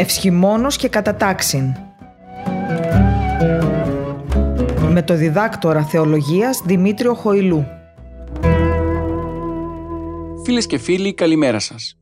[0.00, 1.74] Ευσχημόνος και κατατάξιν.
[4.88, 7.66] Με το διδάκτορα θεολογίας Δημήτριο Χοηλού.
[10.44, 11.98] Φίλες και φίλοι, καλημέρα σας.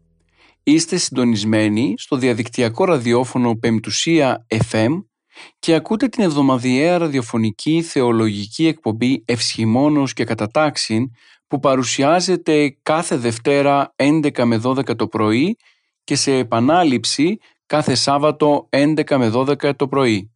[0.63, 5.05] Είστε συντονισμένοι στο διαδικτυακό ραδιόφωνο Πεμπτουσία FM
[5.59, 11.11] και ακούτε την εβδομαδιαία ραδιοφωνική θεολογική εκπομπή Ευσχημόνος και Κατατάξιν
[11.47, 15.57] που παρουσιάζεται κάθε Δευτέρα 11 με 12 το πρωί
[16.05, 20.33] και σε επανάληψη κάθε Σάββατο 11 με 12 το πρωί.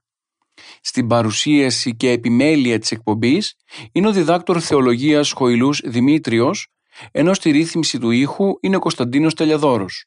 [0.80, 3.54] Στην παρουσίαση και επιμέλεια της εκπομπής
[3.92, 6.68] είναι ο διδάκτορ θεολογίας Χοηλούς Δημήτριος,
[7.10, 10.04] ενώ στη ρύθμιση του ήχου είναι ο Κωνσταντίνος Τελιαδόρος.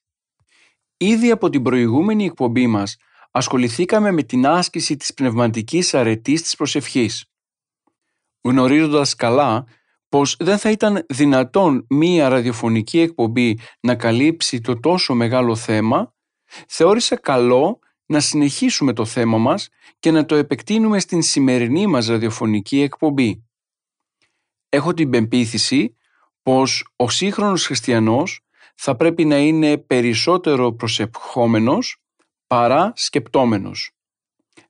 [0.97, 2.95] Ήδη από την προηγούμενη εκπομπή μας
[3.31, 7.25] ασχοληθήκαμε με την άσκηση της πνευματικής αρετής της προσευχής.
[8.41, 9.65] Γνωρίζοντας καλά
[10.09, 16.14] πως δεν θα ήταν δυνατόν μία ραδιοφωνική εκπομπή να καλύψει το τόσο μεγάλο θέμα,
[16.67, 22.81] θεώρησα καλό να συνεχίσουμε το θέμα μας και να το επεκτείνουμε στην σημερινή μας ραδιοφωνική
[22.81, 23.43] εκπομπή.
[24.69, 25.95] Έχω την πεποίθηση
[26.41, 31.97] πως ο σύγχρονος χριστιανός θα πρέπει να είναι περισσότερο προσευχόμενος
[32.47, 33.91] παρά σκεπτόμενος.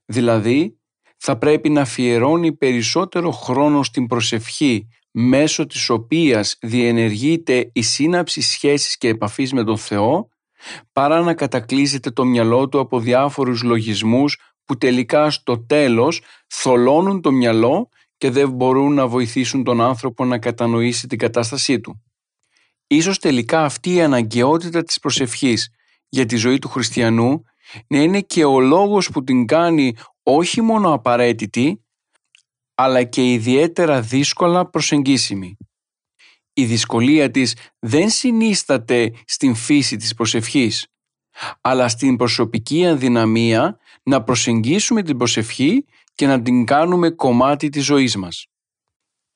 [0.06, 0.80] Δηλαδή,
[1.18, 8.98] θα πρέπει να αφιερώνει περισσότερο χρόνο στην προσευχή μέσω της οποίας διενεργείται η σύναψη σχέσης
[8.98, 10.30] και επαφής με τον Θεό
[10.92, 17.32] παρά να κατακλείζεται το μυαλό του από διάφορους λογισμούς που τελικά στο τέλος θολώνουν το
[17.32, 22.04] μυαλό και δεν μπορούν να βοηθήσουν τον άνθρωπο να κατανοήσει την κατάστασή του.
[22.88, 25.70] Ίσως τελικά αυτή η αναγκαιότητα της προσευχής
[26.10, 27.44] για τη ζωή του χριστιανού
[27.88, 29.94] να είναι και ο λόγος που την κάνει
[30.24, 31.86] όχι μόνο απαραίτητη
[32.76, 35.58] αλλά και ιδιαίτερα δύσκολα προσεγγίσιμη.
[36.58, 40.88] Η δυσκολία της δεν συνίσταται στην φύση της προσευχής,
[41.62, 48.16] αλλά στην προσωπική αδυναμία να προσεγγίσουμε την προσευχή και να την κάνουμε κομμάτι της ζωής
[48.16, 48.48] μας.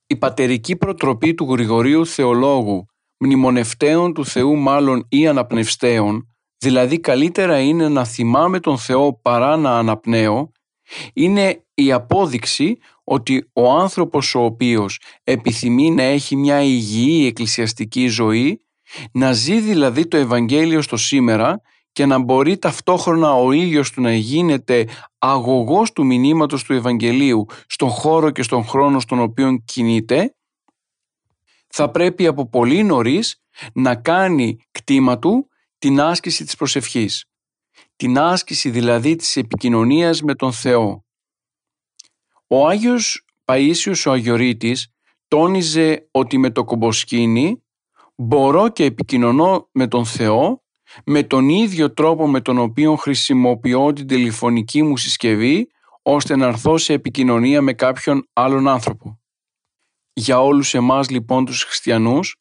[0.08, 2.86] Η πατερική προτροπή του Γρηγορίου Θεολόγου,
[3.18, 9.78] μνημονευτέων του Θεού μάλλον ή αναπνευστέων, δηλαδή καλύτερα είναι να θυμάμαι τον Θεό παρά να
[9.78, 10.52] αναπνέω,
[11.14, 12.78] είναι η απόδειξη
[13.12, 18.62] ότι ο άνθρωπος ο οποίος επιθυμεί να έχει μια υγιή εκκλησιαστική ζωή,
[19.12, 21.62] να ζει δηλαδή το Ευαγγέλιο στο σήμερα
[21.92, 24.88] και να μπορεί ταυτόχρονα ο ίδιος του να γίνεται
[25.18, 30.36] αγωγός του μηνύματος του Ευαγγελίου στον χώρο και στον χρόνο στον οποίο κινείται,
[31.68, 33.42] θα πρέπει από πολύ νωρίς
[33.74, 37.26] να κάνει κτήμα του την άσκηση της προσευχής.
[37.96, 41.04] Την άσκηση δηλαδή της επικοινωνίας με τον Θεό.
[42.52, 44.94] Ο Άγιος Παΐσιος ο Αγιορείτης
[45.28, 47.64] τόνιζε ότι με το κομποσκίνη
[48.16, 50.64] μπορώ και επικοινωνώ με τον Θεό
[51.06, 55.68] με τον ίδιο τρόπο με τον οποίο χρησιμοποιώ την τηλεφωνική μου συσκευή
[56.02, 59.20] ώστε να έρθω σε επικοινωνία με κάποιον άλλον άνθρωπο.
[60.14, 62.36] Για όλους εμάς λοιπόν τους χριστιανούς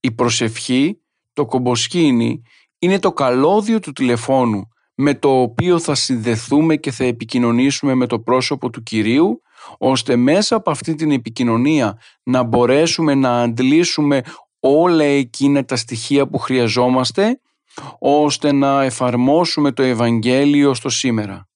[0.00, 1.00] η προσευχή,
[1.32, 2.42] το κομποσκίνη
[2.78, 8.20] είναι το καλώδιο του τηλεφώνου με το οποίο θα συνδεθούμε και θα επικοινωνήσουμε με το
[8.20, 9.42] πρόσωπο του Κυρίου
[9.78, 14.22] ώστε μέσα από αυτή την επικοινωνία να μπορέσουμε να αντλήσουμε
[14.60, 17.40] όλα εκείνα τα στοιχεία που χρειαζόμαστε
[17.98, 21.48] ώστε να εφαρμόσουμε το Ευαγγέλιο στο σήμερα.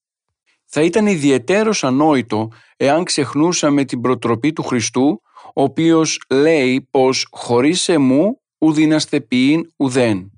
[0.64, 5.20] Θα ήταν ιδιαιτέρως ανόητο εάν ξεχνούσαμε την προτροπή του Χριστού
[5.54, 10.32] ο οποίος λέει πως χωρίς εμού ουδίναστε ποιήν ουδέν.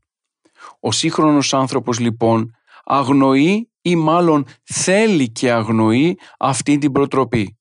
[0.80, 2.50] Ο σύγχρονος άνθρωπος λοιπόν
[2.86, 7.58] αγνοεί ή μάλλον θέλει και αγνοεί αυτή την προτροπή.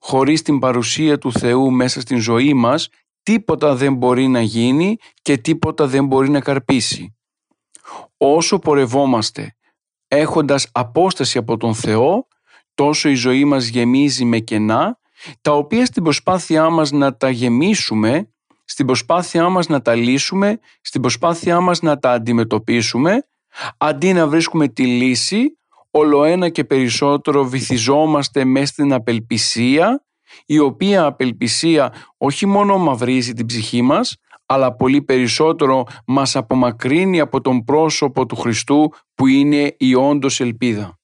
[0.00, 2.88] Χωρίς την παρουσία του Θεού μέσα στην ζωή μας,
[3.22, 7.16] τίποτα δεν μπορεί να γίνει και τίποτα δεν μπορεί να καρπίσει.
[8.16, 9.56] Όσο πορευόμαστε
[10.08, 12.26] έχοντας απόσταση από τον Θεό,
[12.74, 14.98] τόσο η ζωή μας γεμίζει με κενά,
[15.40, 18.28] τα οποία στην προσπάθειά μας να τα γεμίσουμε,
[18.64, 23.26] στην προσπάθειά μας να τα λύσουμε, στην προσπάθειά μας να τα αντιμετωπίσουμε,
[23.78, 25.58] Αντί να βρίσκουμε τη λύση,
[25.90, 30.04] όλο ένα και περισσότερο βυθιζόμαστε μέσα στην απελπισία,
[30.46, 34.16] η οποία απελπισία όχι μόνο μαυρίζει την ψυχή μας,
[34.46, 40.98] αλλά πολύ περισσότερο μας απομακρύνει από τον πρόσωπο του Χριστού που είναι η όντως ελπίδα.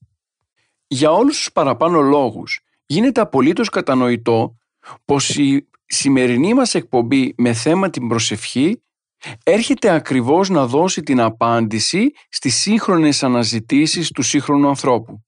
[0.87, 4.57] Για όλους τους παραπάνω λόγους γίνεται απολύτως κατανοητό
[5.05, 8.83] πως η σημερινή μας εκπομπή με θέμα την προσευχή
[9.45, 15.25] έρχεται ακριβώς να δώσει την απάντηση στις σύγχρονες αναζητήσεις του σύγχρονου ανθρώπου.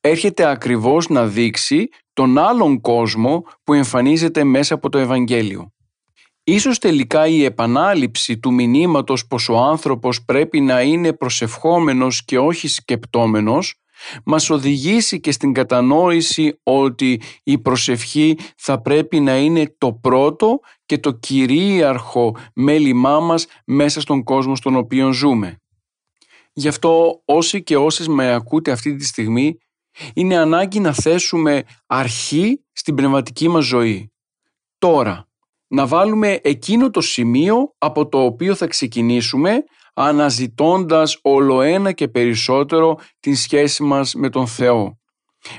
[0.00, 5.72] Έρχεται ακριβώς να δείξει τον άλλον κόσμο που εμφανίζεται μέσα από το Ευαγγέλιο.
[6.44, 12.68] Ίσως τελικά η επανάληψη του μηνύματος πως ο άνθρωπος πρέπει να είναι προσευχόμενος και όχι
[12.68, 13.74] σκεπτόμενος
[14.24, 20.98] μας οδηγήσει και στην κατανόηση ότι η προσευχή θα πρέπει να είναι το πρώτο και
[20.98, 25.58] το κυρίαρχο μέλημά μας μέσα στον κόσμο στον οποίο ζούμε.
[26.52, 29.58] Γι' αυτό όσοι και όσες με ακούτε αυτή τη στιγμή
[30.14, 34.12] είναι ανάγκη να θέσουμε αρχή στην πνευματική μας ζωή.
[34.78, 35.28] Τώρα,
[35.66, 39.64] να βάλουμε εκείνο το σημείο από το οποίο θα ξεκινήσουμε
[39.94, 44.98] αναζητώντας όλο ένα και περισσότερο την σχέση μας με τον Θεό.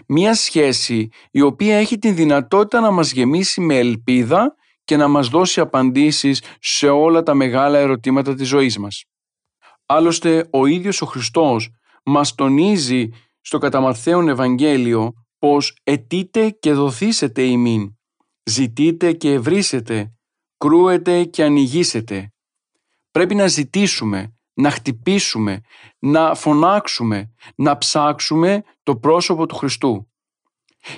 [0.07, 5.27] Μία σχέση η οποία έχει την δυνατότητα να μας γεμίσει με ελπίδα και να μας
[5.27, 9.03] δώσει απαντήσεις σε όλα τα μεγάλα ερωτήματα της ζωής μας.
[9.85, 11.69] Άλλωστε ο ίδιος ο Χριστός
[12.05, 13.09] μας τονίζει
[13.41, 13.95] στο κατά
[14.27, 17.95] Ευαγγέλιο πως «ετείτε και δοθήσετε ημίν,
[18.43, 20.13] ζητείτε και ευρύσετε,
[20.57, 22.34] κρούετε και ανοιγήσετε».
[23.15, 25.61] Πρέπει να ζητήσουμε, να χτυπήσουμε,
[25.99, 30.11] να φωνάξουμε, να ψάξουμε το πρόσωπο του Χριστού.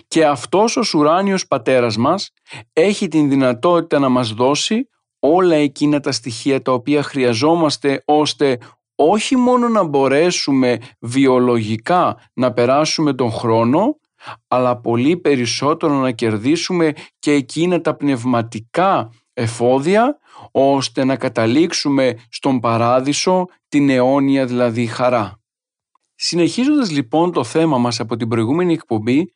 [0.07, 2.31] Και αυτός ο ουράνιος πατέρας μας
[2.73, 8.57] έχει την δυνατότητα να μας δώσει όλα εκείνα τα στοιχεία τα οποία χρειαζόμαστε ώστε
[8.95, 13.99] όχι μόνο να μπορέσουμε βιολογικά να περάσουμε τον χρόνο,
[14.47, 20.19] αλλά πολύ περισσότερο να κερδίσουμε και εκείνα τα πνευματικά εφόδια,
[20.59, 25.42] ώστε να καταλήξουμε στον παράδεισο την αιώνια δηλαδή χαρά.
[26.15, 29.36] Συνεχίζοντας λοιπόν το θέμα μας από την προηγούμενη εκπομπή,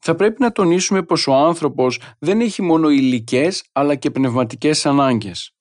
[0.00, 5.54] θα πρέπει να τονίσουμε πως ο άνθρωπος δεν έχει μόνο υλικές αλλά και πνευματικές ανάγκες.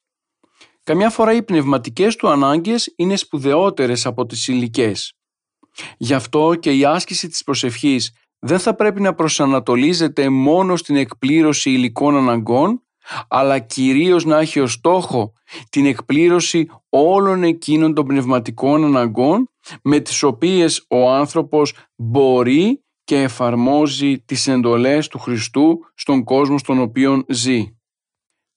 [0.84, 5.14] Καμιά φορά οι πνευματικές του ανάγκες είναι σπουδαιότερες από τις υλικές.
[5.98, 11.72] Γι' αυτό και η άσκηση της προσευχής δεν θα πρέπει να προσανατολίζεται μόνο στην εκπλήρωση
[11.72, 12.84] υλικών αναγκών,
[13.28, 15.34] αλλά κυρίως να έχει ως στόχο
[15.70, 19.50] την εκπλήρωση όλων εκείνων των πνευματικών αναγκών
[19.82, 26.80] με τις οποίες ο άνθρωπος μπορεί και εφαρμόζει τις εντολές του Χριστού στον κόσμο στον
[26.80, 27.76] οποίο ζει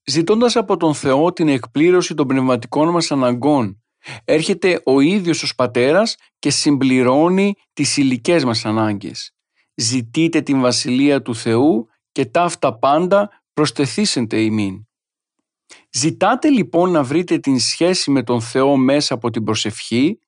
[0.04, 3.82] ζητώντας από τον Θεό την εκπλήρωση των πνευματικών μας αναγκών.
[4.24, 9.34] Έρχεται ο ίδιος ως Πατέρας και συμπληρώνει τις υλικές μας ανάγκες.
[9.74, 14.86] Ζητείτε την Βασιλεία του Θεού και ταύτα πάντα προστεθήσετε ημίν.
[15.90, 20.18] Ζητάτε λοιπόν να βρείτε την σχέση με τον Θεό μέσα από την προσευχή,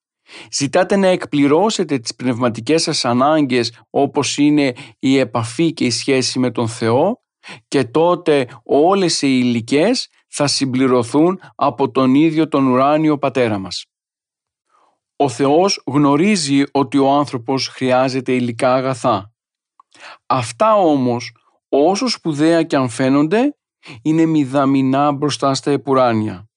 [0.52, 6.50] ζητάτε να εκπληρώσετε τις πνευματικές σας ανάγκες όπως είναι η επαφή και η σχέση με
[6.50, 7.20] τον Θεό
[7.68, 9.90] και τότε όλες οι υλικέ
[10.28, 13.84] θα συμπληρωθούν από τον ίδιο τον ουράνιο πατέρα μας.
[15.16, 19.32] Ο Θεός γνωρίζει ότι ο άνθρωπος χρειάζεται υλικά αγαθά.
[20.26, 21.32] Αυτά όμως,
[21.68, 23.56] όσο σπουδαία και αν φαίνονται,
[24.02, 26.48] είναι μηδαμινά μπροστά στα επουράνια.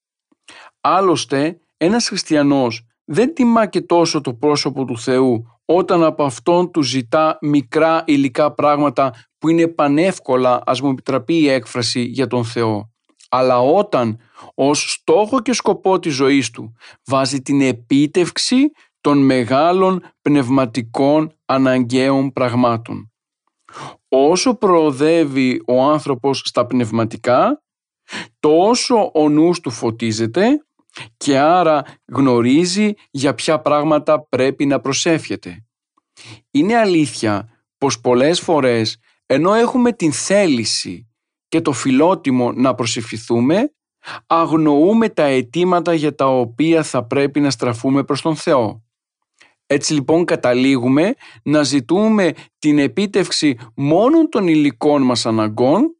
[0.82, 6.82] Άλλωστε, ένας χριστιανός δεν τιμά και τόσο το πρόσωπο του Θεού όταν από αυτόν του
[6.82, 12.90] ζητά μικρά υλικά πράγματα που είναι πανεύκολα, ας μου επιτραπεί η έκφραση, για τον Θεό.
[13.30, 14.20] Αλλά όταν
[14.56, 16.74] ως στόχο και σκοπό της ζωής του
[17.06, 18.72] βάζει την επίτευξη
[19.02, 23.09] των μεγάλων πνευματικών αναγκαίων πραγμάτων.
[24.10, 27.64] Όσο προοδεύει ο άνθρωπος στα πνευματικά,
[28.40, 30.66] τόσο ο νους του φωτίζεται
[31.18, 35.66] και άρα γνωρίζει για ποια πράγματα πρέπει να προσεύχεται.
[36.52, 41.10] Είναι αλήθεια πως πολλές φορές ενώ έχουμε την θέληση
[41.48, 43.74] και το φιλότιμο να προσευχηθούμε,
[44.28, 48.84] αγνοούμε τα αιτήματα για τα οποία θα πρέπει να στραφούμε προς τον Θεό.
[49.72, 55.96] Έτσι λοιπόν καταλήγουμε να ζητούμε την επίτευξη μόνο των υλικών μας αναγκών,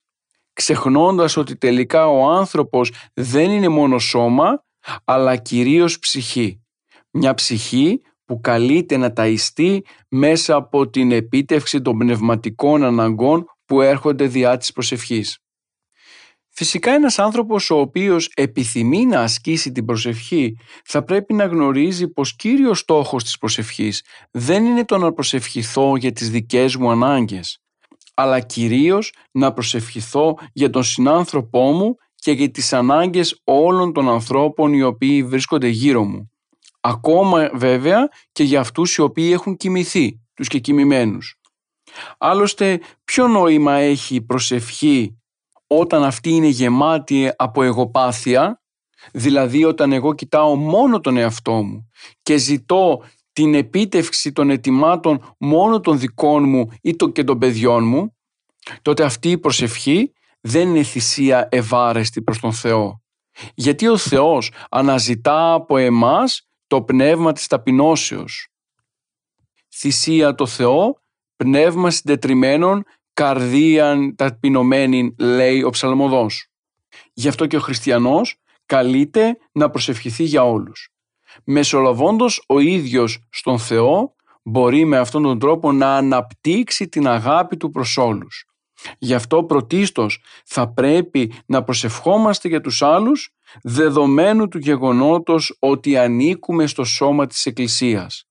[0.54, 4.64] ξεχνώντας ότι τελικά ο άνθρωπος δεν είναι μόνο σώμα,
[5.04, 6.62] αλλά κυρίως ψυχή.
[7.12, 14.26] Μια ψυχή που καλείται να ταϊστεί μέσα από την επίτευξη των πνευματικών αναγκών που έρχονται
[14.26, 15.40] διά της προσευχής.
[16.60, 22.36] Φυσικά ένας άνθρωπος ο οποίος επιθυμεί να ασκήσει την προσευχή θα πρέπει να γνωρίζει πως
[22.36, 27.62] κύριος στόχος της προσευχής δεν είναι το να προσευχηθώ για τις δικές μου ανάγκες
[28.14, 34.74] αλλά κυρίως να προσευχηθώ για τον συνάνθρωπό μου και για τις ανάγκες όλων των ανθρώπων
[34.74, 36.32] οι οποίοι βρίσκονται γύρω μου.
[36.82, 41.36] Ακόμα βέβαια και για αυτούς οι οποίοι έχουν κοιμηθεί, τους και κοιμημένους.
[42.18, 45.20] Άλλωστε, ποιο νόημα έχει η προσευχή
[45.72, 48.62] όταν αυτή είναι γεμάτη από εγωπάθεια,
[49.12, 51.90] δηλαδή όταν εγώ κοιτάω μόνο τον εαυτό μου
[52.22, 58.16] και ζητώ την επίτευξη των ετοιμάτων μόνο των δικών μου ή και των παιδιών μου,
[58.82, 63.02] τότε αυτή η προσευχή δεν είναι θυσία ευάρεστη προς τον Θεό.
[63.54, 68.48] Γιατί ο Θεός αναζητά από εμάς το πνεύμα της ταπεινώσεως.
[69.76, 71.02] Θυσία το Θεό,
[71.36, 72.84] πνεύμα συντετριμένων,
[73.20, 76.48] καρδίαν ταπεινωμένη, λέει ο ψαλμοδός.
[77.14, 78.36] Γι' αυτό και ο χριστιανός
[78.66, 80.90] καλείται να προσευχηθεί για όλους.
[81.44, 87.70] Μεσολαβώντος ο ίδιος στον Θεό μπορεί με αυτόν τον τρόπο να αναπτύξει την αγάπη του
[87.70, 88.46] προς όλους.
[88.98, 93.34] Γι' αυτό πρωτίστως θα πρέπει να προσευχόμαστε για τους άλλους
[93.64, 98.29] δεδομένου του γεγονότος ότι ανήκουμε στο σώμα της Εκκλησίας.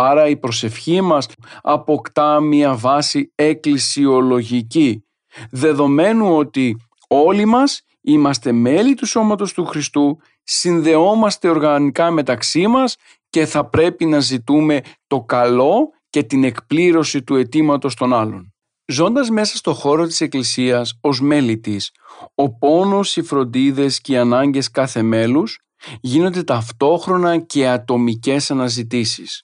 [0.00, 1.28] Άρα η προσευχή μας
[1.62, 5.04] αποκτά μια βάση εκκλησιολογική,
[5.50, 6.76] δεδομένου ότι
[7.08, 12.96] όλοι μας είμαστε μέλη του σώματος του Χριστού, συνδεόμαστε οργανικά μεταξύ μας
[13.30, 18.52] και θα πρέπει να ζητούμε το καλό και την εκπλήρωση του αιτήματος των άλλων.
[18.86, 21.90] Ζώντας μέσα στο χώρο της Εκκλησίας ως μέλη της,
[22.34, 25.58] ο πόνος, οι φροντίδες και οι ανάγκες κάθε μέλους
[26.00, 29.42] γίνονται ταυτόχρονα και ατομικές αναζητήσεις.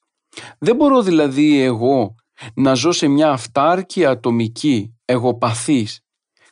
[0.59, 2.15] Δεν μπορώ δηλαδή εγώ
[2.55, 6.01] να ζω σε μια αυτάρκη ατομική, εγωπαθής,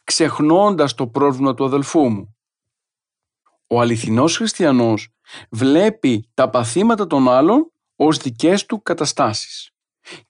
[0.04, 2.36] ξεχνώντας το πρόβλημα του αδελφού μου.
[3.66, 5.08] Ο αληθινός χριστιανός
[5.50, 9.70] βλέπει τα παθήματα των άλλων ως δικές του καταστάσεις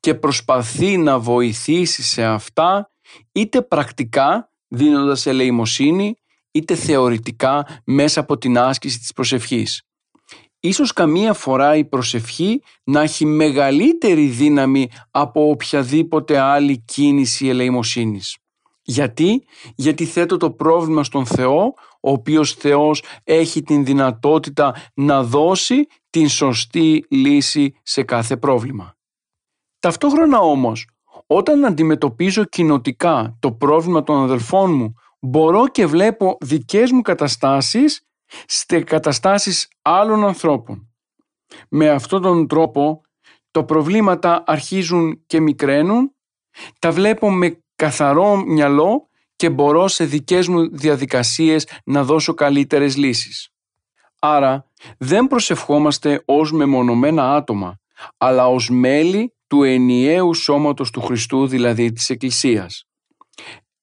[0.01, 2.91] και προσπαθεί να βοηθήσει σε αυτά
[3.33, 6.15] είτε πρακτικά δίνοντας ελεημοσύνη
[6.51, 9.83] είτε θεωρητικά μέσα από την άσκηση της προσευχής.
[10.65, 18.37] Ίσως καμία φορά η προσευχή να έχει μεγαλύτερη δύναμη από οποιαδήποτε άλλη κίνηση ελεημοσύνης.
[18.83, 25.87] Γιατί; Γιατί θέτω το πρόβλημα στον Θεό, ο οποίος Θεός έχει την δυνατότητα να δώσει
[26.11, 28.97] την σωστή λύση σε κάθε πρόβλημα.
[29.79, 30.87] Ταυτόχρονα όμως,
[31.27, 38.03] όταν αντιμετωπίζω κοινοτικά το πρόβλημα των αδελφών μου, μπορώ και βλέπω δικές μου καταστάσεις
[38.47, 40.93] σε καταστάσεις άλλων ανθρώπων.
[41.69, 43.01] Με αυτόν τον τρόπο,
[43.51, 46.15] τα προβλήματα αρχίζουν και μικραίνουν,
[46.79, 53.49] τα βλέπω με καθαρό μυαλό και μπορώ σε δικές μου διαδικασίες να δώσω καλύτερες λύσεις.
[54.19, 54.67] Άρα
[54.99, 57.79] δεν προσευχόμαστε ως μεμονωμένα άτομα,
[58.17, 62.85] αλλά ως μέλη του ενιαίου σώματος του Χριστού, δηλαδή της Εκκλησίας.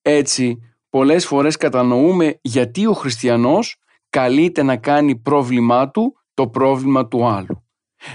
[0.02, 0.58] Έτσι,
[0.90, 3.76] πολλές φορές κατανοούμε γιατί ο χριστιανός
[4.10, 7.64] καλείται να κάνει πρόβλημά του το πρόβλημα του άλλου.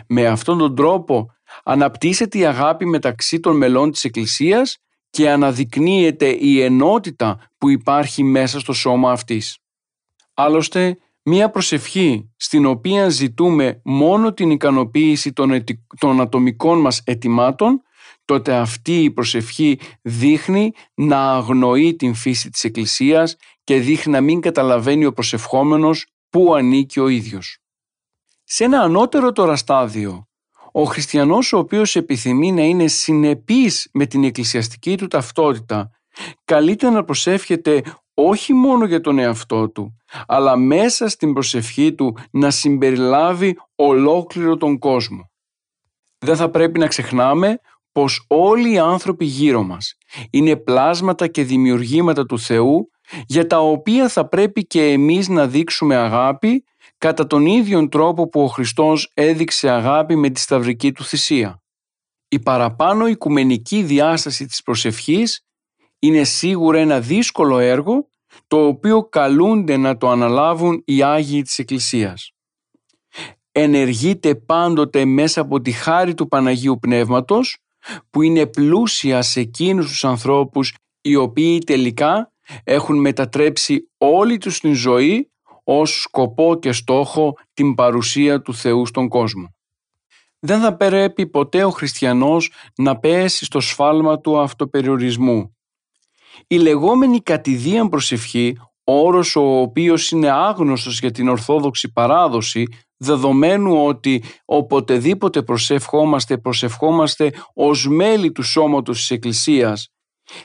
[0.08, 1.30] Με αυτόν τον τρόπο
[1.64, 4.78] αναπτύσσεται η αγάπη μεταξύ των μελών της Εκκλησίας
[5.10, 9.58] και αναδεικνύεται η ενότητα που υπάρχει μέσα στο σώμα αυτής.
[10.34, 15.64] Άλλωστε, μία προσευχή στην οποία ζητούμε μόνο την ικανοποίηση των,
[16.00, 17.82] των ατομικών μας ετοιμάτων,
[18.26, 24.42] τότε αυτή η προσευχή δείχνει να αγνοεί την φύση της Εκκλησίας και δείχνει να μην
[24.42, 27.58] καταλαβαίνει ο προσευχόμενος πού ανήκει ο ίδιος.
[28.44, 30.28] Σε ένα ανώτερο τώρα στάδιο,
[30.72, 35.90] ο χριστιανός ο οποίος επιθυμεί να είναι συνεπής με την εκκλησιαστική του ταυτότητα
[36.46, 39.96] καλείται να προσεύχεται όχι μόνο για τον εαυτό του
[40.28, 45.30] αλλά μέσα στην προσευχή του να συμπεριλάβει ολόκληρο τον κόσμο.
[46.18, 47.60] Δεν θα πρέπει να ξεχνάμε
[47.92, 49.98] πως όλοι οι άνθρωποι γύρω μας
[50.30, 52.90] είναι πλάσματα και δημιουργήματα του Θεού
[53.28, 56.64] για τα οποία θα πρέπει και εμείς να δείξουμε αγάπη
[56.98, 61.62] κατά τον ίδιο τρόπο που ο Χριστός έδειξε αγάπη με τη σταυρική του θυσία.
[62.28, 65.46] Η παραπάνω οικουμενική διάσταση της προσευχής
[66.00, 68.10] είναι σίγουρα ένα δύσκολο έργο
[68.48, 72.32] το οποίο καλούνται να το αναλάβουν οι Άγιοι της Εκκλησίας.
[73.52, 77.58] Ενεργείται πάντοτε μέσα από τη χάρη του Παναγίου Πνεύματος
[78.10, 82.32] που είναι πλούσια σε εκείνους τους ανθρώπους οι οποίοι τελικά
[82.64, 85.32] έχουν μετατρέψει όλη τους την ζωή
[85.64, 89.54] ως σκοπό και στόχο την παρουσία του Θεού στον κόσμο.
[90.40, 95.56] Δεν θα πρέπει ποτέ ο χριστιανός να πέσει στο σφάλμα του αυτοπεριορισμού.
[96.48, 104.24] Η λεγόμενη κατηδίαν προσευχή, όρος ο οποίος είναι άγνωστος για την ορθόδοξη παράδοση, δεδομένου ότι
[104.46, 109.90] οποτεδήποτε προσευχόμαστε, προσευχόμαστε ως μέλη του σώματος της Εκκλησίας,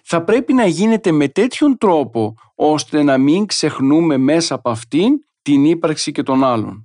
[0.04, 5.64] θα πρέπει να γίνεται με τέτοιον τρόπο ώστε να μην ξεχνούμε μέσα από αυτήν την
[5.64, 6.84] ύπαρξη και των άλλων.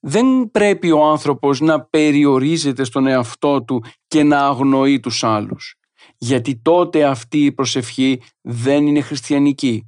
[0.00, 5.74] Δεν πρέπει ο άνθρωπος να περιορίζεται στον εαυτό του και να αγνοεί τους άλλους,
[6.18, 9.84] γιατί τότε αυτή η προσευχή δεν είναι χριστιανική.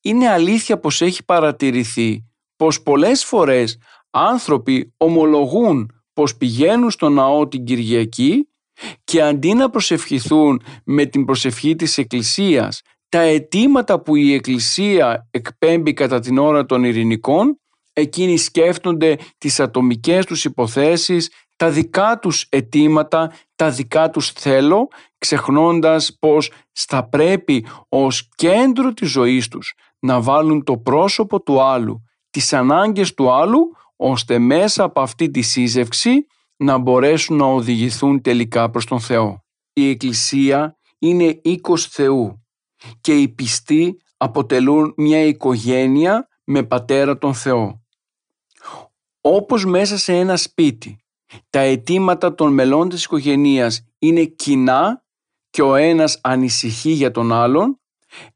[0.00, 3.78] Είναι αλήθεια πως έχει παρατηρηθεί πως πολλές φορές
[4.10, 8.48] άνθρωποι ομολογούν πως πηγαίνουν στο ναό την Κυριακή
[9.04, 15.92] και αντί να προσευχηθούν με την προσευχή της Εκκλησίας τα αιτήματα που η Εκκλησία εκπέμπει
[15.92, 17.60] κατά την ώρα των ειρηνικών,
[17.92, 26.16] εκείνοι σκέφτονται τις ατομικές τους υποθέσεις, τα δικά τους αιτήματα, τα δικά τους θέλω, ξεχνώντας
[26.20, 32.52] πως στα πρέπει ως κέντρο της ζωής τους να βάλουν το πρόσωπο του άλλου, τις
[32.52, 33.60] ανάγκες του άλλου,
[33.96, 36.26] ώστε μέσα από αυτή τη σύζευξη
[36.62, 39.44] να μπορέσουν να οδηγηθούν τελικά προς τον Θεό.
[39.72, 42.46] Η Εκκλησία είναι οίκος Θεού
[43.00, 47.82] και οι πιστοί αποτελούν μια οικογένεια με πατέρα τον Θεό.
[49.20, 50.96] Όπως μέσα σε ένα σπίτι
[51.50, 55.04] τα αιτήματα των μελών της οικογένειας είναι κοινά
[55.50, 57.80] και ο ένας ανησυχεί για τον άλλον,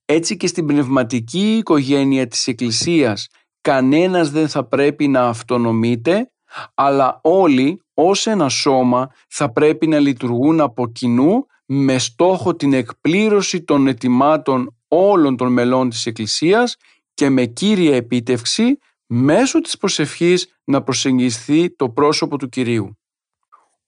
[0.04, 3.28] έτσι και στην πνευματική οικογένεια της Εκκλησίας
[3.60, 6.30] κανένας δεν θα πρέπει να αυτονομείται,
[6.74, 13.62] αλλά όλοι ως ένα σώμα θα πρέπει να λειτουργούν από κοινού με στόχο την εκπλήρωση
[13.62, 16.76] των αιτημάτων όλων των μελών της Εκκλησίας
[17.14, 22.98] και με κύρια επίτευξη μέσω της προσευχής να προσεγγιστεί το πρόσωπο του Κυρίου.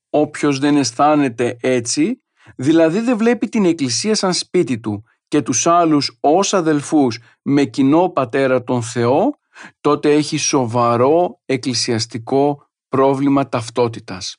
[0.09, 2.23] Όποιος δεν αισθάνεται έτσι,
[2.55, 8.09] δηλαδή δεν βλέπει την Εκκλησία σαν σπίτι του και τους άλλους ως αδελφούς με κοινό
[8.09, 9.38] πατέρα τον Θεό,
[9.81, 14.35] τότε έχει σοβαρό εκκλησιαστικό πρόβλημα ταυτότητας.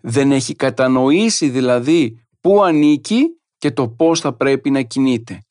[0.00, 3.22] Δεν έχει κατανοήσει δηλαδή πού ανήκει
[3.58, 5.42] και το πώς θα πρέπει να κινείται.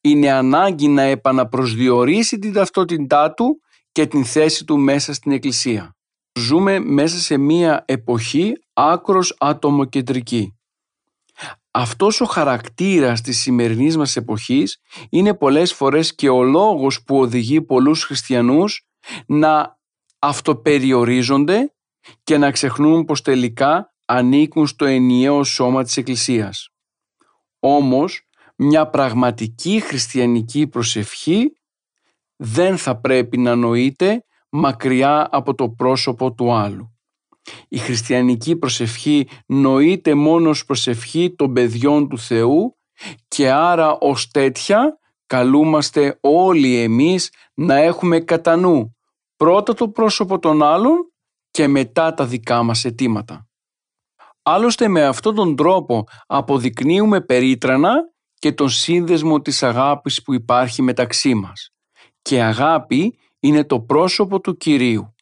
[0.00, 3.60] Είναι ανάγκη να επαναπροσδιορίσει την ταυτότητά του
[3.92, 5.96] και την θέση του μέσα στην Εκκλησία.
[6.38, 10.54] Ζούμε μέσα σε μία εποχή άκρος ατομοκεντρική.
[11.76, 17.62] Αυτός ο χαρακτήρας της σημερινής μας εποχής είναι πολλές φορές και ο λόγος που οδηγεί
[17.62, 18.86] πολλούς χριστιανούς
[19.26, 19.78] να
[20.18, 21.74] αυτοπεριορίζονται
[22.22, 26.68] και να ξεχνούν πως τελικά ανήκουν στο ενιαίο σώμα της Εκκλησίας.
[27.58, 31.52] Όμως, μια πραγματική χριστιανική προσευχή
[32.36, 36.93] δεν θα πρέπει να νοείται μακριά από το πρόσωπο του άλλου.
[37.68, 42.76] Η χριστιανική προσευχή νοείται μόνος ως προσευχή των παιδιών του Θεού
[43.28, 48.96] και άρα ως τέτοια καλούμαστε όλοι εμείς να έχουμε κατά νου
[49.36, 51.12] πρώτα το πρόσωπο των άλλων
[51.50, 53.48] και μετά τα δικά μας αιτήματα.
[54.42, 57.92] Άλλωστε με αυτόν τον τρόπο αποδεικνύουμε περίτρανα
[58.34, 61.70] και τον σύνδεσμο της αγάπης που υπάρχει μεταξύ μας.
[62.22, 65.13] Και αγάπη είναι το πρόσωπο του Κυρίου.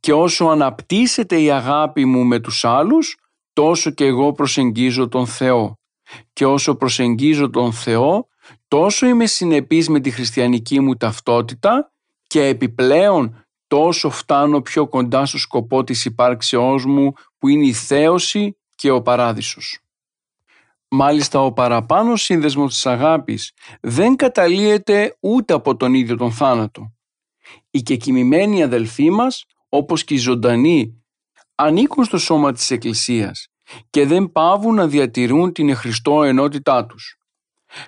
[0.00, 3.16] Και όσο αναπτύσσεται η αγάπη μου με τους άλλους,
[3.52, 5.78] τόσο και εγώ προσεγγίζω τον Θεό.
[6.32, 8.26] Και όσο προσεγγίζω τον Θεό,
[8.68, 11.92] τόσο είμαι συνεπής με τη χριστιανική μου ταυτότητα
[12.26, 18.56] και επιπλέον τόσο φτάνω πιο κοντά στο σκοπό της υπάρξεώς μου που είναι η θέωση
[18.74, 19.78] και ο παράδεισος.
[20.88, 26.92] Μάλιστα ο παραπάνω σύνδεσμος της αγάπης δεν καταλύεται ούτε από τον ίδιο τον θάνατο.
[27.70, 31.02] Οι κεκοιμημένοι αδελφοί μας, όπως και οι ζωντανοί,
[31.54, 33.46] ανήκουν στο σώμα της Εκκλησίας
[33.90, 37.16] και δεν πάβουν να διατηρούν την εχριστό ενότητά τους.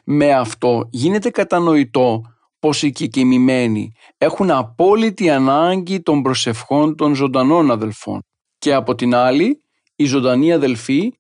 [0.05, 2.23] Με αυτό γίνεται κατανοητό
[2.59, 8.23] πως οι κεκοιμημένοι έχουν απόλυτη ανάγκη των προσευχών των ζωντανών αδελφών
[8.59, 9.61] και από την άλλη
[9.97, 11.13] οι ζωντανοί αδελφοί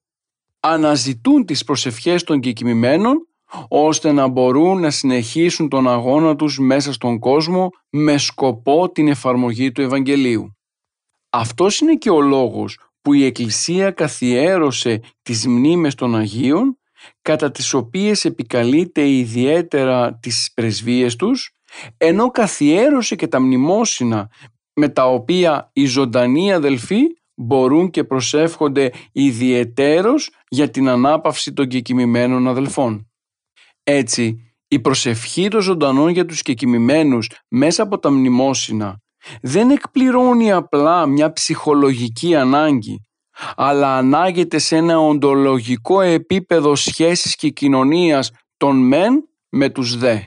[0.60, 3.28] αναζητούν τις προσευχές των κεκοιμημένων
[3.68, 9.72] ώστε να μπορούν να συνεχίσουν τον αγώνα τους μέσα στον κόσμο με σκοπό την εφαρμογή
[9.72, 10.56] του Ευαγγελίου.
[11.30, 16.78] Αυτός είναι και ο λόγος που η Εκκλησία καθιέρωσε τις μνήμες των Αγίων
[17.22, 21.54] κατά τις οποίες επικαλείται ιδιαίτερα τις πρεσβείες τους
[21.96, 24.30] ενώ καθιέρωσε και τα μνημόσυνα
[24.74, 27.00] με τα οποία οι ζωντανοί αδελφοί
[27.34, 33.08] μπορούν και προσεύχονται ιδιαιτέρως για την ανάπαυση των κεκοιμημένων αδελφών.
[33.84, 38.98] Έτσι, η προσευχή των ζωντανών για τους κεκοιμημένους μέσα από τα μνημόσυνα
[39.42, 43.00] δεν εκπληρώνει απλά μια ψυχολογική ανάγκη,
[43.56, 50.18] αλλά ανάγεται σε ένα οντολογικό επίπεδο σχέσης και κοινωνίας των μεν με τους δε.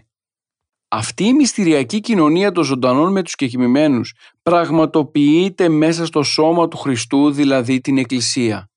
[0.87, 7.31] Αυτή η μυστηριακή κοινωνία των ζωντανών με τους κεκοιμημένους πραγματοποιείται μέσα στο σώμα του Χριστού,
[7.31, 8.69] δηλαδή την Εκκλησία.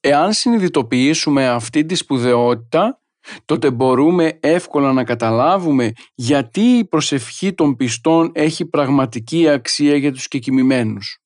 [0.00, 3.00] Εάν συνειδητοποιήσουμε αυτή τη σπουδαιότητα,
[3.44, 10.28] τότε μπορούμε εύκολα να καταλάβουμε γιατί η προσευχή των πιστών έχει πραγματική αξία για τους
[10.28, 11.18] κεκοιμημένους.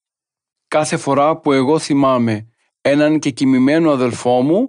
[0.69, 2.47] Κάθε φορά που εγώ θυμάμαι
[2.81, 4.69] έναν κεκοιμημένο αδελφό μου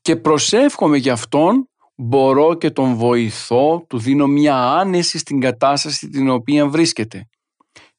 [0.00, 6.30] και προσεύχομαι για αυτόν, μπορώ και τον βοηθώ, του δίνω μια άνεση στην κατάσταση την
[6.30, 7.28] οποία βρίσκεται.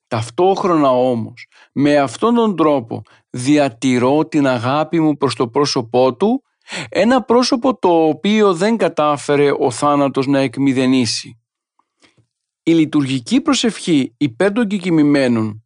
[0.07, 6.43] Ταυτόχρονα όμως, με αυτόν τον τρόπο διατηρώ την αγάπη μου προς το πρόσωπό του
[6.89, 11.39] Ένα πρόσωπο το οποίο δεν κατάφερε ο θάνατος να εκμηδενήσει.
[12.63, 15.63] Η λειτουργική προσευχή υπέρ των κεκοιμημένων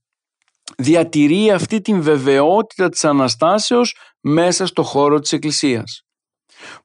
[0.77, 6.05] διατηρεί αυτή την βεβαιότητα της Αναστάσεως μέσα στο χώρο της Εκκλησίας.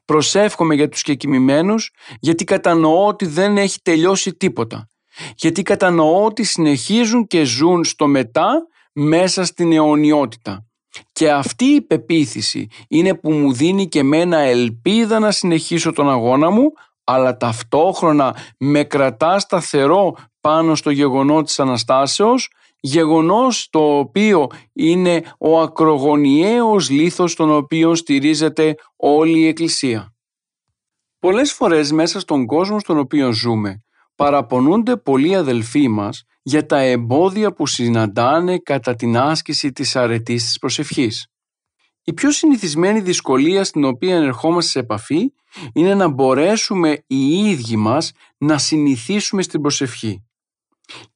[0.04, 4.88] Προσεύχομαι για τους κεκοιμημένους γιατί κατανοώ ότι δεν έχει τελειώσει τίποτα.
[5.36, 10.67] Γιατί κατανοώ ότι συνεχίζουν και ζουν στο μετά μέσα στην αιωνιότητα.
[11.12, 16.50] Και αυτή η πεποίθηση είναι που μου δίνει και μένα ελπίδα να συνεχίσω τον αγώνα
[16.50, 16.72] μου
[17.04, 25.60] αλλά ταυτόχρονα με κρατά σταθερό πάνω στο γεγονός της Αναστάσεως γεγονός το οποίο είναι ο
[25.60, 30.12] ακρογωνιαίος λίθος τον οποίο στηρίζεται όλη η Εκκλησία.
[31.18, 33.82] Πολλές φορές μέσα στον κόσμο στον οποίο ζούμε
[34.14, 40.58] παραπονούνται πολλοί αδελφοί μας για τα εμπόδια που συναντάνε κατά την άσκηση της αρετής της
[40.58, 41.26] προσευχής.
[42.02, 45.32] Η πιο συνηθισμένη δυσκολία στην οποία ερχόμαστε σε επαφή
[45.72, 50.24] είναι να μπορέσουμε οι ίδιοι μας να συνηθίσουμε στην προσευχή.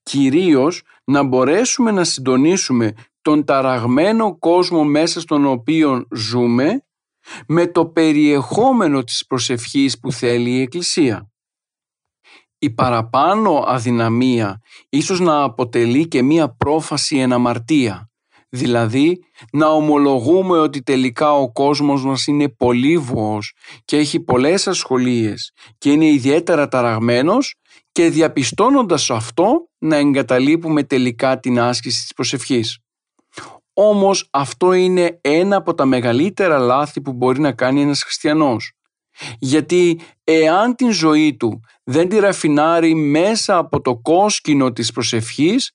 [0.03, 2.93] Κυρίως να μπορέσουμε να συντονίσουμε
[3.23, 6.85] τον ταραγμένο κόσμο μέσα στον οποίο ζούμε
[7.47, 11.32] με το περιεχόμενο της προσευχής που θέλει η Εκκλησία.
[12.65, 18.11] Η παραπάνω αδυναμία ίσως να αποτελεί και μία πρόφαση εναμαρτία,
[18.49, 25.91] δηλαδή να ομολογούμε ότι τελικά ο κόσμος μας είναι πολύβουος και έχει πολλές ασχολίες και
[25.91, 27.55] είναι ιδιαίτερα ταραγμένος
[27.93, 32.79] και διαπιστώνοντας αυτό να εγκαταλείπουμε τελικά την άσκηση της προσευχής.
[33.73, 38.73] Όμως αυτό είναι ένα από τα μεγαλύτερα λάθη που μπορεί να κάνει ένας χριστιανός.
[39.39, 45.73] Γιατί εάν την ζωή του δεν τη ραφινάρει μέσα από το κόσκινο της προσευχής,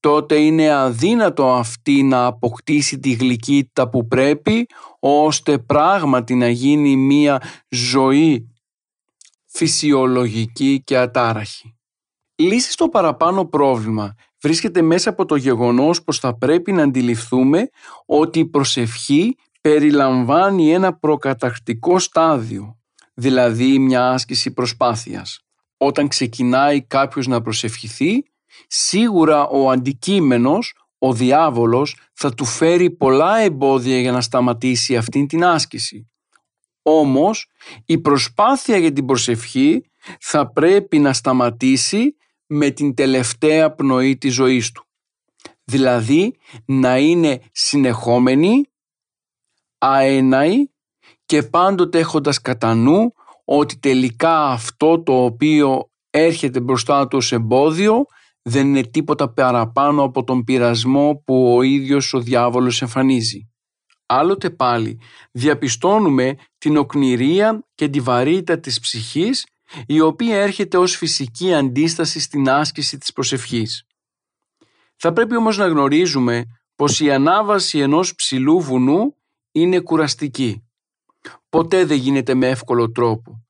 [0.00, 4.66] τότε είναι αδύνατο αυτή να αποκτήσει τη γλυκύτητα που πρέπει,
[4.98, 8.54] ώστε πράγματι να γίνει μία ζωή
[9.46, 11.74] φυσιολογική και ατάραχη.
[12.36, 17.68] Λύση στο παραπάνω πρόβλημα βρίσκεται μέσα από το γεγονός πως θα πρέπει να αντιληφθούμε
[18.06, 22.79] ότι η προσευχή περιλαμβάνει ένα προκατακτικό στάδιο,
[23.20, 25.40] δηλαδή μια άσκηση προσπάθειας.
[25.76, 28.22] Όταν ξεκινάει κάποιος να προσευχηθεί,
[28.66, 35.44] σίγουρα ο αντικείμενος, ο διάβολος, θα του φέρει πολλά εμπόδια για να σταματήσει αυτήν την
[35.44, 36.10] άσκηση.
[36.82, 37.48] Όμως
[37.84, 39.84] η προσπάθεια για την προσευχή
[40.20, 44.86] θα πρέπει να σταματήσει με την τελευταία πνοή της ζωής του.
[45.64, 48.64] Δηλαδή να είναι συνεχόμενη,
[49.78, 50.70] αέναη
[51.30, 53.12] και πάντοτε έχοντας κατά νου
[53.44, 58.04] ότι τελικά αυτό το οποίο έρχεται μπροστά του ως εμπόδιο
[58.42, 63.50] δεν είναι τίποτα παραπάνω από τον πειρασμό που ο ίδιος ο διάβολος εμφανίζει.
[64.06, 65.00] Άλλοτε πάλι
[65.32, 69.46] διαπιστώνουμε την οκνηρία και τη βαρύτητα της ψυχής
[69.86, 73.86] η οποία έρχεται ως φυσική αντίσταση στην άσκηση της προσευχής.
[74.96, 79.16] Θα πρέπει όμως να γνωρίζουμε πως η ανάβαση ενός ψηλού βουνού
[79.52, 80.64] είναι κουραστική.
[81.48, 83.44] Ποτέ δεν γίνεται με εύκολο τρόπο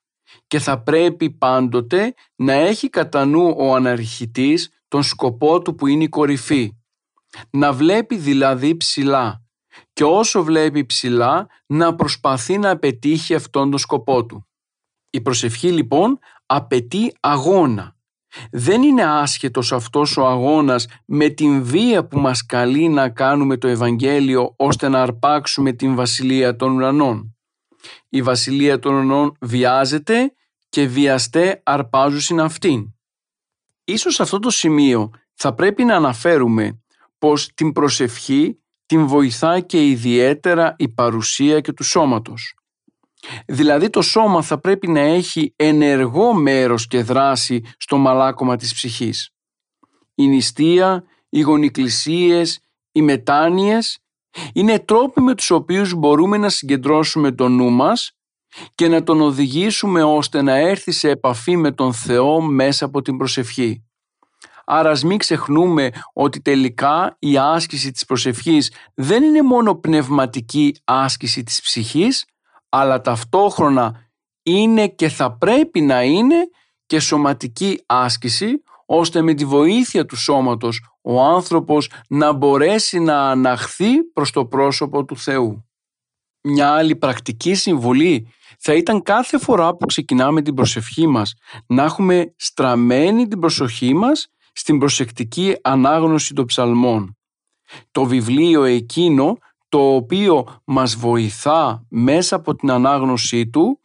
[0.46, 6.04] και θα πρέπει πάντοτε να έχει κατά νου ο αναρχητής τον σκοπό του που είναι
[6.04, 6.72] η κορυφή.
[7.50, 9.44] Να βλέπει δηλαδή ψηλά
[9.92, 14.48] και όσο βλέπει ψηλά να προσπαθεί να πετύχει αυτόν τον σκοπό του.
[15.10, 17.96] Η προσευχή λοιπόν απαιτεί αγώνα.
[18.50, 23.68] Δεν είναι άσχετος αυτός ο αγώνας με την βία που μας καλεί να κάνουμε το
[23.68, 27.34] Ευαγγέλιο ώστε να αρπάξουμε την Βασιλεία των Ουρανών.
[28.08, 30.34] Η Βασιλεία των Ουρανών βιάζεται
[30.68, 32.94] και βιαστέ αρπάζουσιν αυτήν.
[33.84, 36.82] Ίσως σε αυτό το σημείο θα πρέπει να αναφέρουμε
[37.18, 42.54] πως την προσευχή την βοηθά και ιδιαίτερα η παρουσία και του σώματος.
[43.46, 49.30] Δηλαδή το σώμα θα πρέπει να έχει ενεργό μέρος και δράση στο μαλάκωμα της ψυχής.
[50.14, 52.60] Η νηστεία, οι γονικλησίες,
[52.92, 53.98] οι μετάνοιες
[54.52, 58.12] είναι τρόποι με τους οποίους μπορούμε να συγκεντρώσουμε το νου μας
[58.74, 63.16] και να τον οδηγήσουμε ώστε να έρθει σε επαφή με τον Θεό μέσα από την
[63.16, 63.84] προσευχή.
[64.64, 71.60] Άρα μην ξεχνούμε ότι τελικά η άσκηση της προσευχής δεν είναι μόνο πνευματική άσκηση της
[71.60, 72.24] ψυχής,
[72.68, 74.10] αλλά ταυτόχρονα
[74.42, 76.36] είναι και θα πρέπει να είναι
[76.86, 84.02] και σωματική άσκηση, ώστε με τη βοήθεια του σώματος ο άνθρωπος να μπορέσει να αναχθεί
[84.12, 85.68] προς το πρόσωπο του Θεού.
[86.42, 91.34] Μια άλλη πρακτική συμβουλή θα ήταν κάθε φορά που ξεκινάμε την προσευχή μας
[91.66, 97.16] να έχουμε στραμμένη την προσοχή μας στην προσεκτική ανάγνωση των ψαλμών.
[97.90, 103.80] Το βιβλίο εκείνο το οποίο μας βοηθά μέσα από την ανάγνωσή του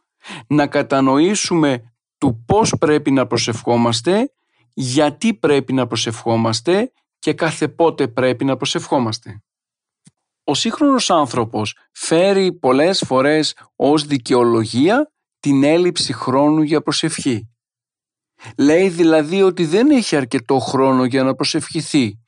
[0.47, 4.34] να κατανοήσουμε του πώς πρέπει να προσευχόμαστε,
[4.77, 9.43] γιατί πρέπει να προσευχόμαστε και κάθε πότε πρέπει να προσευχόμαστε.
[10.43, 17.49] Ο σύγχρονος άνθρωπος φέρει πολλές φορές ως δικαιολογία την έλλειψη χρόνου για προσευχή.
[18.57, 22.19] Λέει δηλαδή ότι δεν έχει αρκετό χρόνο για να προσευχηθεί.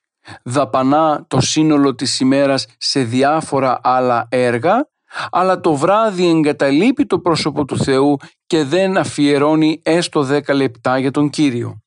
[0.44, 4.90] Δαπανά το σύνολο της ημέρας σε διάφορα άλλα έργα,
[5.30, 11.12] αλλά το βράδυ εγκαταλείπει το πρόσωπο του Θεού και δεν αφιερώνει έστω δέκα λεπτά για
[11.12, 11.82] τον Κύριο.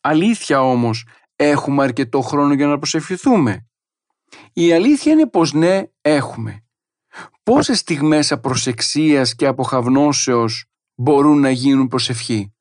[0.00, 1.06] Αλήθεια όμως,
[1.36, 3.66] έχουμε αρκετό χρόνο για να προσευχηθούμε.
[4.52, 6.62] Η αλήθεια είναι πως ναι, έχουμε.
[7.42, 12.52] Πόσες στιγμές απροσεξίας και αποχαυνώσεως μπορούν να γίνουν προσευχή;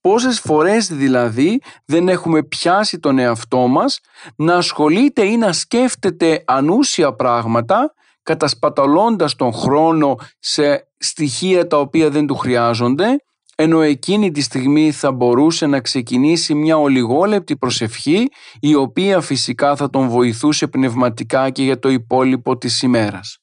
[0.00, 4.00] Πόσες φορές δηλαδή δεν έχουμε πιάσει τον εαυτό μας
[4.36, 12.26] να ασχολείται ή να σκέφτεται ανούσια πράγματα κατασπαταλώντας τον χρόνο σε στοιχεία τα οποία δεν
[12.26, 13.16] του χρειάζονται
[13.62, 18.28] ενώ εκείνη τη στιγμή θα μπορούσε να ξεκινήσει μια ολιγόλεπτη προσευχή
[18.60, 23.38] η οποία φυσικά θα τον βοηθούσε πνευματικά και για το υπόλοιπο της ημέρας.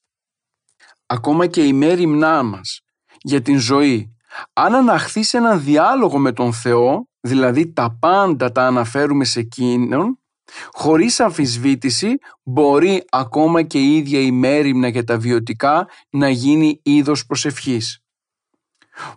[1.06, 2.82] Ακόμα και η μέρημνά μας
[3.22, 4.16] για την ζωή,
[4.54, 10.20] αν αναχθεί σε έναν διάλογο με τον Θεό, δηλαδή τα πάντα τα αναφέρουμε σε εκείνον,
[10.72, 17.26] χωρίς αμφισβήτηση μπορεί ακόμα και η ίδια η μέρημνα για τα βιωτικά να γίνει είδος
[17.26, 18.02] προσευχής.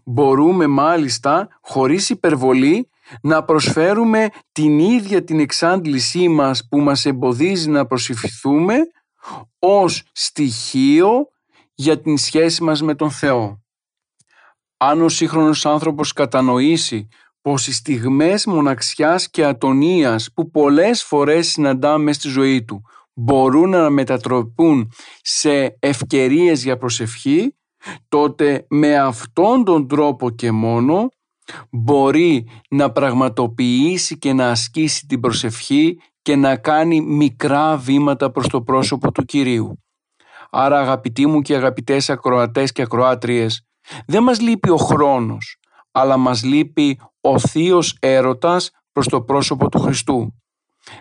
[0.05, 2.91] Μπορούμε μάλιστα χωρίς υπερβολή
[3.23, 8.77] να προσφέρουμε την ίδια την εξάντλησή μας που μας εμποδίζει να προσευχηθούμε
[9.59, 11.29] ως στοιχείο
[11.75, 13.63] για την σχέση μας με τον Θεό.
[14.77, 17.09] Αν ο σύγχρονος άνθρωπος κατανοήσει
[17.43, 23.91] πως οι στιγμές μοναξιάς και ατονίας που πολλές φορές συναντάμε στη ζωή του μπορούν να
[23.91, 27.55] μετατροπούν σε ευκαιρίες για προσευχή,
[28.09, 31.09] τότε με αυτόν τον τρόπο και μόνο
[31.71, 38.63] μπορεί να πραγματοποιήσει και να ασκήσει την προσευχή και να κάνει μικρά βήματα προς το
[38.63, 39.83] πρόσωπο του Κυρίου.
[40.51, 43.67] Άρα αγαπητοί μου και αγαπητές ακροατές και ακροάτριες,
[44.07, 45.57] δεν μας λείπει ο χρόνος,
[45.91, 50.35] αλλά μας λείπει ο θείος έρωτας προς το πρόσωπο του Χριστού.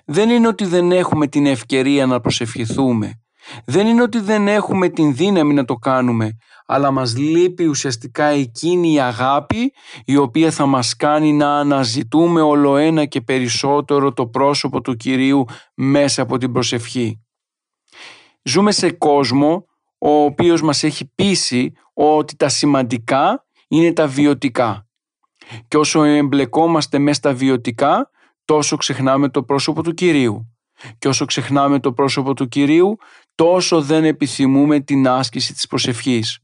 [0.05, 3.21] Δεν είναι ότι δεν έχουμε την ευκαιρία να προσευχηθούμε.
[3.65, 8.93] Δεν είναι ότι δεν έχουμε την δύναμη να το κάνουμε, αλλά μας λείπει ουσιαστικά εκείνη
[8.93, 9.73] η αγάπη
[10.05, 15.45] η οποία θα μας κάνει να αναζητούμε όλο ένα και περισσότερο το πρόσωπο του Κυρίου
[15.73, 17.23] μέσα από την προσευχή.
[18.43, 19.65] Ζούμε σε κόσμο
[19.97, 24.87] ο οποίος μας έχει πείσει ότι τα σημαντικά είναι τα βιωτικά.
[25.67, 28.09] Και όσο εμπλεκόμαστε μέσα στα βιωτικά,
[28.45, 30.53] τόσο ξεχνάμε το πρόσωπο του Κυρίου.
[30.97, 32.97] Και όσο ξεχνάμε το πρόσωπο του Κυρίου,
[33.39, 36.39] τόσο δεν επιθυμούμε την άσκηση της προσευχής.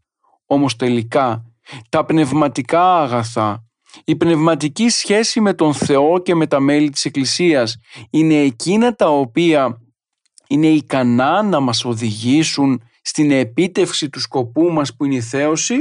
[0.45, 1.45] Όμως τελικά,
[1.89, 3.63] τα πνευματικά αγαθά,
[4.05, 7.77] η πνευματική σχέση με τον Θεό και με τα μέλη της Εκκλησίας
[8.09, 9.81] είναι εκείνα τα οποία
[10.47, 15.75] είναι ικανά να μας οδηγήσουν στην επίτευξη του σκοπού μας που είναι η θέωση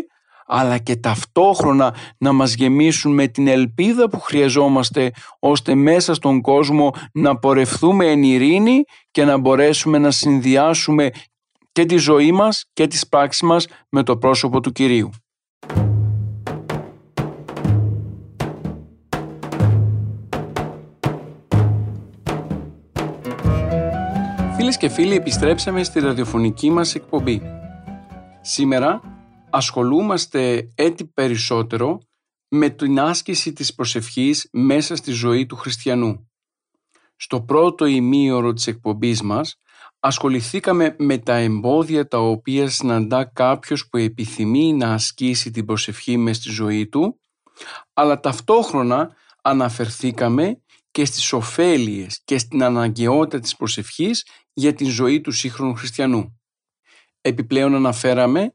[0.46, 6.94] αλλά και ταυτόχρονα να μας γεμίσουν με την ελπίδα που χρειαζόμαστε ώστε μέσα στον κόσμο
[7.12, 11.10] να πορευθούμε εν ειρήνη και να μπορέσουμε να συνδυάσουμε
[11.72, 15.10] και τη ζωή μας και τις πράξεις μας με το πρόσωπο του Κυρίου.
[24.56, 27.42] Φίλες και φίλοι, επιστρέψαμε στη ραδιοφωνική μας εκπομπή.
[28.40, 29.13] Σήμερα
[29.56, 31.98] ασχολούμαστε έτσι περισσότερο
[32.48, 36.30] με την άσκηση της προσευχής μέσα στη ζωή του χριστιανού.
[37.16, 39.56] Στο πρώτο ημίωρο της εκπομπής μας
[40.00, 46.36] ασχοληθήκαμε με τα εμπόδια τα οποία συναντά κάποιος που επιθυμεί να ασκήσει την προσευχή μες
[46.36, 47.20] στη ζωή του,
[47.92, 55.32] αλλά ταυτόχρονα αναφερθήκαμε και στις ωφέλειες και στην αναγκαιότητα της προσευχής για την ζωή του
[55.32, 56.40] σύγχρονου χριστιανού.
[57.20, 58.52] Επιπλέον αναφέραμε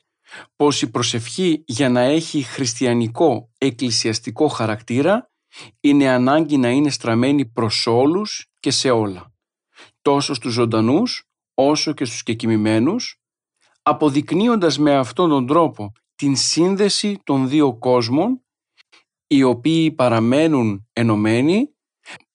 [0.56, 5.32] πως η προσευχή για να έχει χριστιανικό εκκλησιαστικό χαρακτήρα
[5.80, 9.34] είναι ανάγκη να είναι στραμμένη προς όλους και σε όλα,
[10.02, 13.22] τόσο στους ζωντανούς όσο και στους κεκοιμημένους,
[13.82, 18.44] αποδεικνύοντας με αυτόν τον τρόπο την σύνδεση των δύο κόσμων,
[19.28, 21.74] οι οποίοι παραμένουν ενωμένοι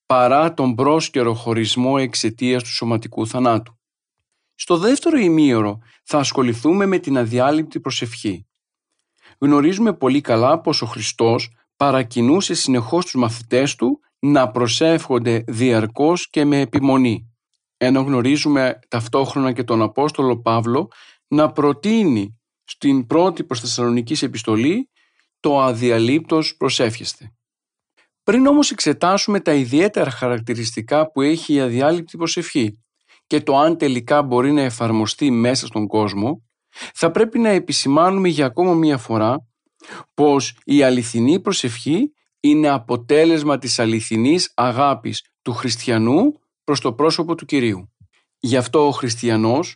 [0.05, 3.79] παρά τον πρόσκαιρο χωρισμό εξαιτίας του σωματικού θανάτου.
[4.55, 8.45] Στο δεύτερο ημίωρο θα ασχοληθούμε με την αδιάλειπτη προσευχή.
[9.39, 16.45] Γνωρίζουμε πολύ καλά πως ο Χριστός παρακινούσε συνεχώς τους μαθητές του να προσεύχονται διαρκώς και
[16.45, 17.29] με επιμονή.
[17.77, 20.91] ενώ γνωρίζουμε ταυτόχρονα και τον Απόστολο Παύλο
[21.27, 24.89] να προτείνει στην πρώτη προς Θεσσαλονικής επιστολή
[25.39, 27.33] το αδιαλείπτος προσεύχεστε.
[28.23, 32.84] Πριν όμως εξετάσουμε τα ιδιαίτερα χαρακτηριστικά που έχει η αδιάλειπτη προσευχή
[33.27, 36.43] και το αν τελικά μπορεί να εφαρμοστεί μέσα στον κόσμο,
[36.93, 39.47] θα πρέπει να επισημάνουμε για ακόμα μία φορά
[40.13, 46.33] πως η αληθινή προσευχή είναι αποτέλεσμα της αληθινής αγάπης του χριστιανού
[46.63, 47.89] προς το πρόσωπο του Κυρίου.
[48.39, 49.75] Γι' αυτό ο χριστιανός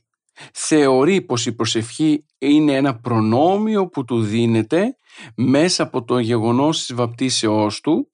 [0.54, 4.96] θεωρεί πως η προσευχή είναι ένα προνόμιο που του δίνεται
[5.36, 8.12] μέσα από το γεγονός της βαπτίσεώς του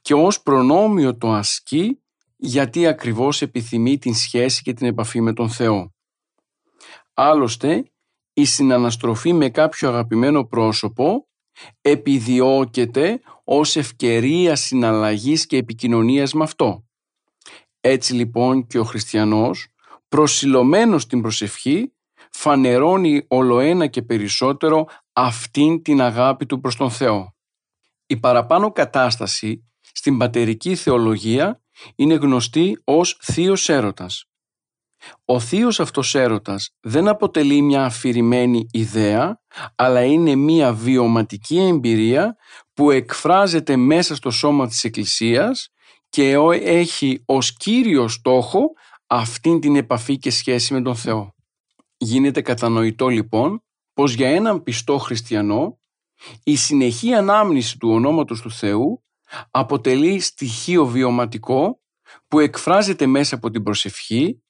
[0.00, 2.02] και ως προνόμιο το ασκεί
[2.40, 5.94] γιατί ακριβώς επιθυμεί την σχέση και την επαφή με τον Θεό.
[7.14, 7.90] Άλλωστε,
[8.32, 11.28] η συναναστροφή με κάποιο αγαπημένο πρόσωπο
[11.80, 16.86] επιδιώκεται ως ευκαιρία συναλλαγής και επικοινωνίας με αυτό.
[17.80, 19.68] Έτσι λοιπόν και ο χριστιανός,
[20.08, 21.92] προσιλωμένος στην προσευχή,
[22.30, 27.36] φανερώνει ολοένα και περισσότερο αυτήν την αγάπη του προς τον Θεό.
[28.06, 31.62] Η παραπάνω κατάσταση στην πατερική θεολογία
[31.96, 34.24] είναι γνωστή ως θείος έρωτας.
[35.24, 39.40] Ο θείος αυτός έρωτας δεν αποτελεί μια αφηρημένη ιδέα,
[39.74, 42.36] αλλά είναι μια βιωματική εμπειρία
[42.74, 45.72] που εκφράζεται μέσα στο σώμα της Εκκλησίας
[46.08, 46.30] και
[46.62, 48.60] έχει ως κύριο στόχο
[49.06, 51.34] αυτήν την επαφή και σχέση με τον Θεό.
[51.96, 53.62] Γίνεται κατανοητό λοιπόν
[53.92, 55.78] πως για έναν πιστό χριστιανό
[56.44, 59.02] η συνεχή ανάμνηση του ονόματος του Θεού
[59.50, 61.80] αποτελεί στοιχείο βιωματικό
[62.28, 64.42] που εκφράζεται μέσα από την προσευχή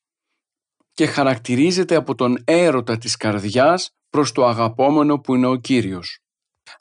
[0.93, 6.23] και χαρακτηρίζεται από τον έρωτα της καρδιάς προς το αγαπόμενο που είναι ο Κύριος.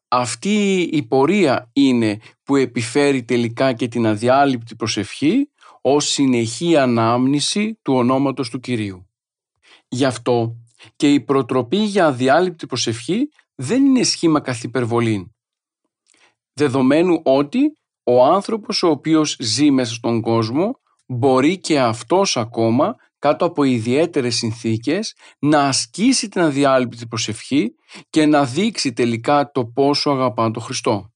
[0.07, 7.93] Αυτή η πορεία είναι που επιφέρει τελικά και την αδιάλειπτη προσευχή ως συνεχή ανάμνηση του
[7.93, 9.09] ονόματος του Κυρίου.
[9.87, 10.55] Γι' αυτό
[10.95, 15.31] και η προτροπή για αδιάλειπτη προσευχή δεν είναι σχήμα καθ' υπερβολήν.
[16.53, 17.59] Δεδομένου ότι
[18.09, 24.35] ο άνθρωπος ο οποίος ζει μέσα στον κόσμο μπορεί και αυτός ακόμα κάτω από ιδιαίτερες
[24.35, 27.75] συνθήκες να ασκήσει την αδιάλειπτη προσευχή
[28.09, 31.13] και να δείξει τελικά το πόσο αγαπά τον Χριστό.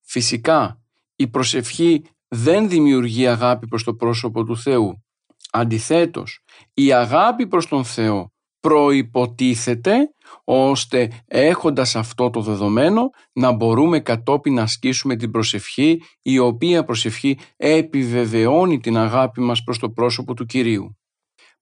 [0.00, 0.82] Φυσικά
[1.16, 5.04] η προσευχή δεν δημιουργεί αγάπη προς το πρόσωπο του Θεού.
[5.50, 6.40] Αντιθέτως,
[6.74, 8.31] η αγάπη προς τον Θεό
[8.62, 16.84] προϋποτίθεται ώστε έχοντας αυτό το δεδομένο να μπορούμε κατόπιν να ασκήσουμε την προσευχή η οποία
[16.84, 20.98] προσευχή επιβεβαιώνει την αγάπη μας προς το πρόσωπο του Κυρίου.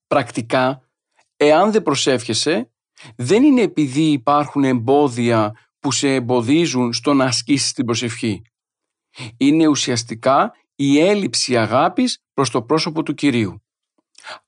[0.06, 0.82] Πρακτικά,
[1.36, 2.70] εάν δεν προσεύχεσαι,
[3.16, 8.42] δεν είναι επειδή υπάρχουν εμπόδια που σε εμποδίζουν στο να ασκήσεις την προσευχή.
[9.36, 13.62] Είναι ουσιαστικά η έλλειψη αγάπης προς το πρόσωπο του Κυρίου.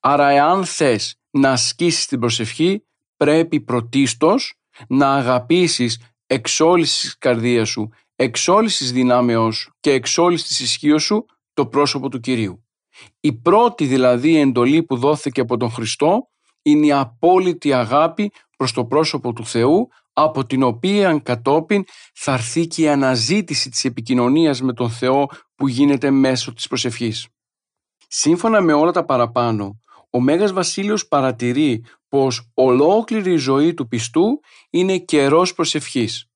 [0.01, 2.85] Άρα εάν θες να ασκήσεις την προσευχή,
[3.17, 4.55] πρέπει πρωτίστως
[4.89, 10.61] να αγαπήσεις εξ όλης της καρδίας σου, εξ όλης της δυνάμεώς και εξ όλης της
[10.61, 12.65] ισχύως σου το πρόσωπο του Κυρίου.
[13.21, 16.29] Η πρώτη δηλαδή εντολή που δόθηκε από τον Χριστό
[16.63, 22.67] είναι η απόλυτη αγάπη προς το πρόσωπο του Θεού από την οποία κατόπιν θα έρθει
[22.67, 27.27] και η αναζήτηση της επικοινωνίας με τον Θεό που γίνεται μέσω της προσευχής.
[28.15, 34.41] Σύμφωνα με όλα τα παραπάνω, ο Μέγας Βασίλειος παρατηρεί πως ολόκληρη η ζωή του πιστού
[34.71, 36.31] είναι καιρός προσευχής.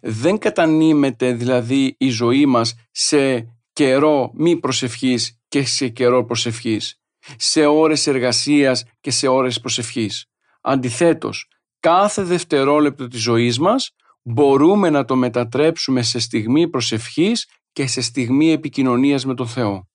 [0.00, 7.00] Δεν κατανείμεται δηλαδή η ζωή μας σε καιρό μη προσευχής και σε καιρό προσευχής,
[7.36, 10.26] σε ώρες εργασίας και σε ώρες προσευχής.
[10.60, 11.48] Αντιθέτως,
[11.80, 13.90] κάθε δευτερόλεπτο της ζωής μας
[14.22, 19.90] μπορούμε να το μετατρέψουμε σε στιγμή προσευχής και σε στιγμή επικοινωνίας με τον Θεό.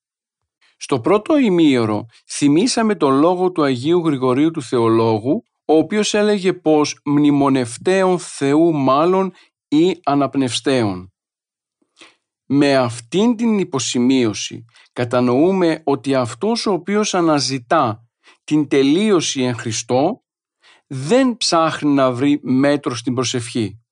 [0.80, 7.00] Στο πρώτο ημίωρο θυμήσαμε τον λόγο του Αγίου Γρηγορίου του Θεολόγου, ο οποίος έλεγε πως
[7.04, 9.32] μνημονευτέων Θεού μάλλον
[9.68, 11.12] ή αναπνευστέων.
[12.50, 18.08] Με αυτήν την υποσημείωση κατανοούμε ότι αυτός ο οποίος αναζητά
[18.44, 20.22] την τελείωση εν Χριστώ
[20.86, 23.82] δεν ψάχνει να βρει μέτρο στην προσευχή.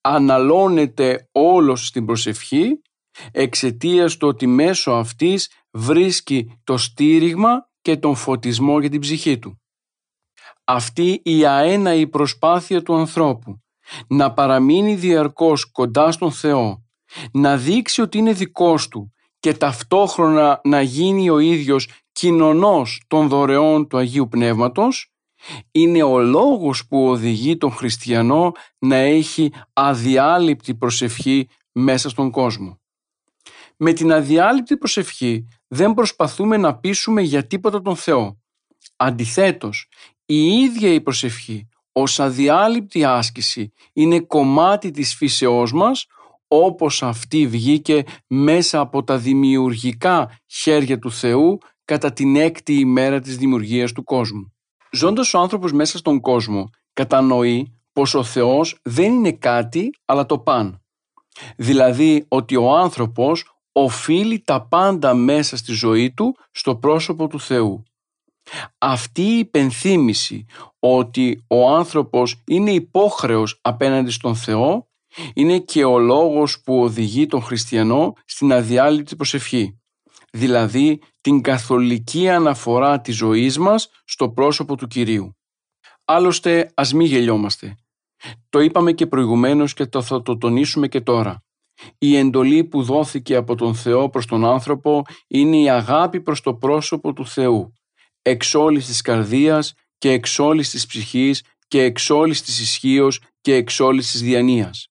[0.00, 2.82] Αναλώνεται όλος στην προσευχή
[3.32, 9.58] εξαιτίας του ότι μέσω αυτής βρίσκει το στήριγμα και τον φωτισμό για την ψυχή του.
[10.64, 13.58] Αυτή η αέναη προσπάθεια του ανθρώπου
[14.06, 16.84] να παραμείνει διαρκώς κοντά στον Θεό,
[17.32, 23.88] να δείξει ότι είναι δικός του και ταυτόχρονα να γίνει ο ίδιος κοινωνός των δωρεών
[23.88, 25.12] του Αγίου Πνεύματος,
[25.70, 32.78] είναι ο λόγος που οδηγεί τον χριστιανό να έχει αδιάλειπτη προσευχή μέσα στον κόσμο.
[33.76, 38.38] Με την αδιάλειπτη προσευχή δεν προσπαθούμε να πείσουμε για τίποτα τον Θεό.
[38.96, 39.88] Αντιθέτως,
[40.26, 46.06] η ίδια η προσευχή ως αδιάλειπτη άσκηση είναι κομμάτι της φύσεώς μας
[46.48, 53.36] όπως αυτή βγήκε μέσα από τα δημιουργικά χέρια του Θεού κατά την έκτη ημέρα της
[53.36, 54.52] δημιουργίας του κόσμου.
[54.92, 60.38] Ζώντας ο άνθρωπος μέσα στον κόσμο κατανοεί πως ο Θεός δεν είναι κάτι αλλά το
[60.38, 60.82] παν.
[61.56, 67.82] Δηλαδή ότι ο άνθρωπος οφείλει τα πάντα μέσα στη ζωή του στο πρόσωπο του Θεού.
[68.78, 70.46] Αυτή η υπενθύμηση
[70.78, 74.88] ότι ο άνθρωπος είναι υπόχρεος απέναντι στον Θεό
[75.34, 79.78] είναι και ο λόγος που οδηγεί τον χριστιανό στην αδιάλειπτη προσευχή.
[80.32, 85.36] Δηλαδή την καθολική αναφορά της ζωής μας στο πρόσωπο του Κυρίου.
[86.04, 87.76] Άλλωστε ας μην γελιόμαστε.
[88.48, 91.42] Το είπαμε και προηγουμένως και το θα το τονίσουμε και τώρα.
[91.98, 96.54] Η εντολή που δόθηκε από τον Θεό προς τον άνθρωπο είναι η αγάπη προς το
[96.54, 97.72] πρόσωπο του Θεού,
[98.22, 103.54] εξ όλης της καρδίας και εξ όλης της ψυχής και εξ όλης της ισχύως και
[103.54, 104.88] εξ όλης της διανοίας.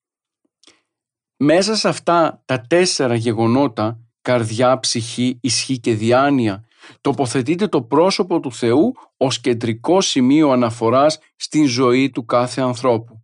[1.38, 6.66] Μέσα σε αυτά τα τέσσερα γεγονότα, καρδιά, ψυχή, ισχύ και διάνοια,
[7.02, 13.23] τοποθετείται το πρόσωπο του Θεού ως κεντρικό σημείο αναφοράς στην ζωή του κάθε ανθρώπου.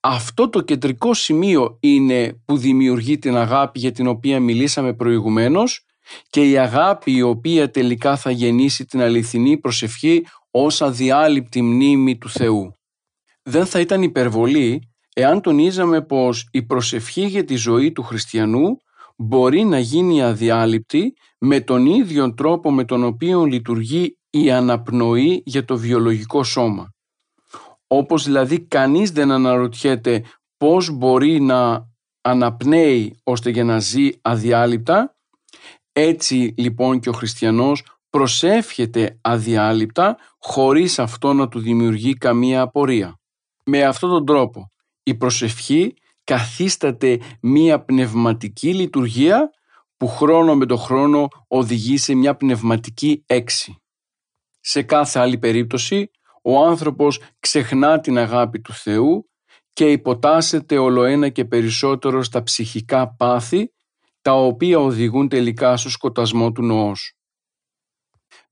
[0.00, 5.86] Αυτό το κεντρικό σημείο είναι που δημιουργεί την αγάπη για την οποία μιλήσαμε προηγουμένως
[6.30, 12.28] και η αγάπη η οποία τελικά θα γεννήσει την αληθινή προσευχή ως αδιάλειπτη μνήμη του
[12.28, 12.76] Θεού.
[13.42, 18.76] Δεν θα ήταν υπερβολή εάν τονίζαμε πως η προσευχή για τη ζωή του χριστιανού
[19.16, 25.64] μπορεί να γίνει αδιάλειπτη με τον ίδιο τρόπο με τον οποίο λειτουργεί η αναπνοή για
[25.64, 26.94] το βιολογικό σώμα.
[27.94, 30.24] Όπως δηλαδή κανείς δεν αναρωτιέται
[30.56, 31.88] πώς μπορεί να
[32.20, 35.16] αναπνέει ώστε για να ζει αδιάλειπτα,
[35.92, 43.20] έτσι λοιπόν και ο χριστιανός προσεύχεται αδιάλειπτα χωρίς αυτό να του δημιουργεί καμία απορία.
[43.64, 44.72] Με αυτόν τον τρόπο
[45.02, 49.50] η προσευχή καθίσταται μία πνευματική λειτουργία
[49.96, 53.76] που χρόνο με το χρόνο οδηγεί σε μια πνευματική έξι.
[54.60, 56.10] Σε κάθε άλλη περίπτωση
[56.42, 59.30] ο άνθρωπος ξεχνά την αγάπη του Θεού
[59.72, 63.72] και υποτάσσεται ολοένα και περισσότερο στα ψυχικά πάθη
[64.22, 67.16] τα οποία οδηγούν τελικά στο σκοτασμό του νοός.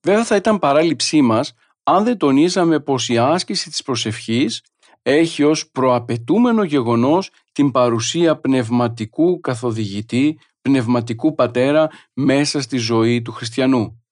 [0.03, 4.63] Βέβαια θα ήταν παράληψή μας αν δεν τονίζαμε πως η άσκηση της προσευχής
[5.03, 14.05] έχει ως προαπαιτούμενο γεγονός την παρουσία πνευματικού καθοδηγητή, πνευματικού πατέρα μέσα στη ζωή του χριστιανού.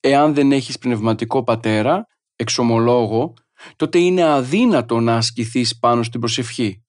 [0.00, 2.06] Εάν δεν έχεις πνευματικό πατέρα,
[2.40, 3.34] εξομολόγο,
[3.76, 6.84] τότε είναι αδύνατο να ασκηθείς πάνω στην προσευχή.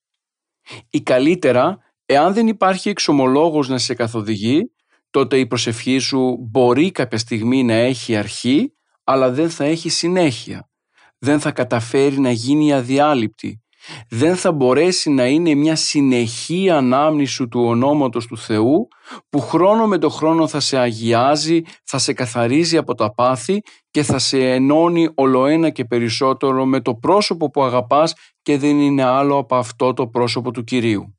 [0.89, 4.71] Ή καλύτερα, εάν δεν υπάρχει εξομολόγος να σε καθοδηγεί,
[5.09, 8.73] τότε η προσευχή σου μπορεί κάποια στιγμή να έχει αρχή,
[9.03, 10.69] αλλά δεν θα έχει συνέχεια.
[11.17, 13.60] Δεν θα καταφέρει να γίνει αδιάλειπτη.
[14.09, 18.87] Δεν θα μπορέσει να είναι μια συνεχή ανάμνηση του ονόματος του Θεού
[19.29, 23.61] που χρόνο με το χρόνο θα σε αγιάζει, θα σε καθαρίζει από τα πάθη
[23.91, 29.03] και θα σε ενώνει ολοένα και περισσότερο με το πρόσωπο που αγαπάς και δεν είναι
[29.03, 31.15] άλλο από αυτό το πρόσωπο του Κυρίου.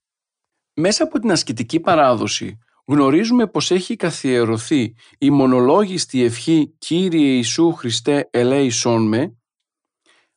[0.74, 8.28] Μέσα από την ασκητική παράδοση γνωρίζουμε πως έχει καθιερωθεί η μονολόγιστη ευχή «Κύριε Ιησού Χριστέ
[8.30, 9.36] ελέησόν με»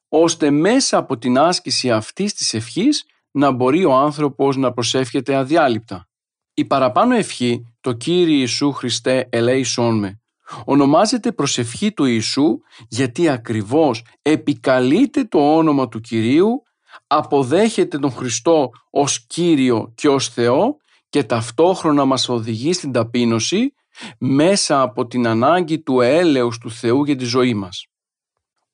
[0.09, 6.07] ώστε μέσα από την άσκηση αυτής της ευχής να μπορεί ο άνθρωπος να προσεύχεται αδιάλειπτα.
[6.53, 10.21] Η παραπάνω ευχή, το Κύριε Ιησού Χριστέ ελέησόν με,
[10.65, 16.63] ονομάζεται προσευχή του Ιησού γιατί ακριβώς επικαλείται το όνομα του Κυρίου,
[17.07, 20.77] αποδέχεται τον Χριστό ως Κύριο και ως Θεό
[21.09, 23.73] και ταυτόχρονα μας οδηγεί στην ταπείνωση
[24.17, 27.85] μέσα από την ανάγκη του έλεος του Θεού για τη ζωή μας.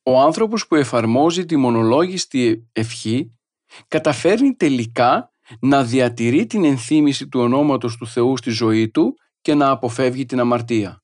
[0.02, 3.38] Ο άνθρωπος που εφαρμόζει τη μονολόγιστη ευχή
[3.88, 9.70] καταφέρνει τελικά να διατηρεί την ενθύμηση του ονόματος του Θεού στη ζωή του και να
[9.70, 11.02] αποφεύγει την αμαρτία.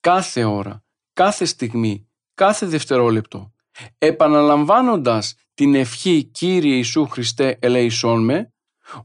[0.00, 3.52] Κάθε ώρα, κάθε στιγμή, κάθε δευτερόλεπτο,
[3.98, 8.52] επαναλαμβάνοντας την ευχή «Κύριε Ιησού Χριστέ ελέησόν με»,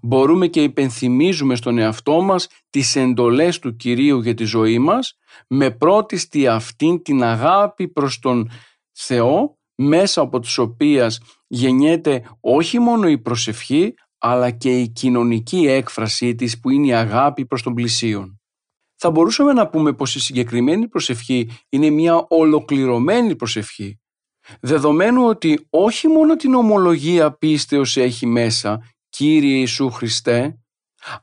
[0.01, 5.71] μπορούμε και υπενθυμίζουμε στον εαυτό μας τις εντολές του Κυρίου για τη ζωή μας, με
[5.71, 8.49] πρώτιστη αυτήν την αγάπη προς τον
[9.01, 16.35] Θεό, μέσα από τις οποίες γεννιέται όχι μόνο η προσευχή, αλλά και η κοινωνική έκφρασή
[16.35, 18.41] της που είναι η αγάπη προς τον πλησίον.
[18.95, 23.99] Θα μπορούσαμε να πούμε πως η συγκεκριμένη προσευχή είναι μια ολοκληρωμένη προσευχή,
[24.61, 30.59] δεδομένου ότι όχι μόνο την ομολογία πίστεως έχει μέσα Κύριε Ιησού Χριστέ,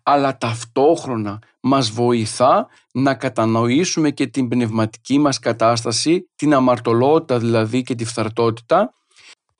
[0.02, 2.68] αλλά ταυτόχρονα μας βοηθά
[2.98, 8.94] να κατανοήσουμε και την πνευματική μας κατάσταση, την αμαρτωλότητα δηλαδή και τη φθαρτότητα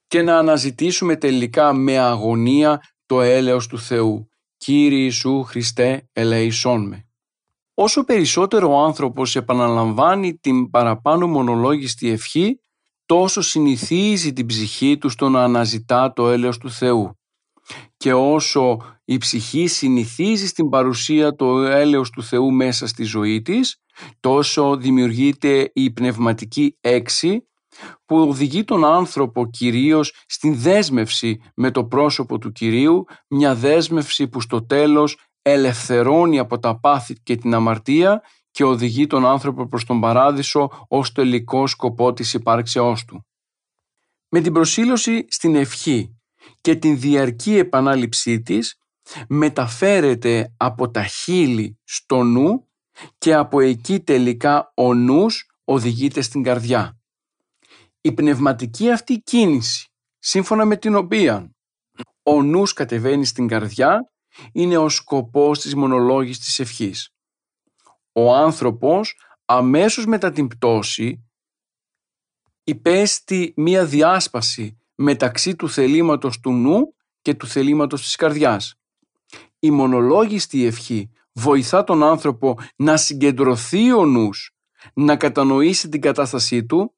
[0.06, 4.28] και να αναζητήσουμε τελικά με αγωνία το έλεος του Θεού.
[4.56, 7.06] Κύριε Ιησού Χριστέ ελεησόν με.
[7.74, 12.60] Όσο περισσότερο ο άνθρωπος επαναλαμβάνει την παραπάνω μονολόγιστη ευχή,
[13.06, 17.18] τόσο συνηθίζει την ψυχή του στο να αναζητά το έλεος του Θεού.
[17.96, 18.78] Και όσο
[19.08, 23.76] η ψυχή συνηθίζει στην παρουσία το έλεος του Θεού μέσα στη ζωή της,
[24.20, 27.46] τόσο δημιουργείται η πνευματική έξι
[28.04, 34.40] που οδηγεί τον άνθρωπο κυρίως στην δέσμευση με το πρόσωπο του Κυρίου, μια δέσμευση που
[34.40, 40.00] στο τέλος ελευθερώνει από τα πάθη και την αμαρτία και οδηγεί τον άνθρωπο προς τον
[40.00, 43.26] παράδεισο ως τελικό σκοπό της υπάρξεώς του.
[44.28, 46.16] Με την προσήλωση στην ευχή
[46.60, 48.76] και την διαρκή επανάληψή της
[49.28, 52.68] μεταφέρεται από τα χείλη στο νου
[53.18, 56.98] και από εκεί τελικά ο νους οδηγείται στην καρδιά.
[58.00, 61.50] Η πνευματική αυτή κίνηση, σύμφωνα με την οποία
[62.22, 64.10] ο νους κατεβαίνει στην καρδιά,
[64.52, 67.10] είναι ο σκοπός της μονολόγης της ευχής.
[68.12, 71.26] Ο άνθρωπος αμέσως μετά την πτώση
[72.64, 78.74] υπέστη μία διάσπαση μεταξύ του θελήματος του νου και του θελήματος της καρδιάς.
[79.66, 84.54] Η μονολόγιστη ευχή βοηθά τον άνθρωπο να συγκεντρωθεί ο νους,
[84.94, 86.94] να κατανοήσει την κατάστασή του,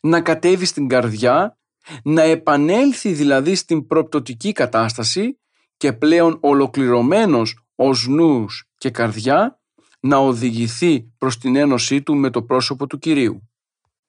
[0.00, 1.58] να κατέβει στην καρδιά,
[2.02, 5.38] να επανέλθει δηλαδή στην προπτωτική κατάσταση
[5.76, 9.60] και πλέον ολοκληρωμένος ως νους και καρδιά
[10.00, 13.48] να οδηγηθεί προς την ένωσή του με το πρόσωπο του Κυρίου.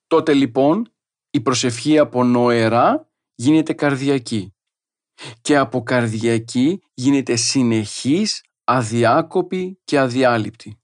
[0.07, 0.91] Τότε λοιπόν
[1.31, 4.53] η προσευχή από νοερά γίνεται καρδιακή
[5.41, 10.79] και από καρδιακή γίνεται συνεχής, αδιάκοπη και αδιάλειπτη.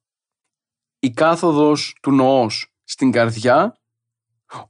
[1.00, 3.78] Η κάθοδος του νοός στην καρδιά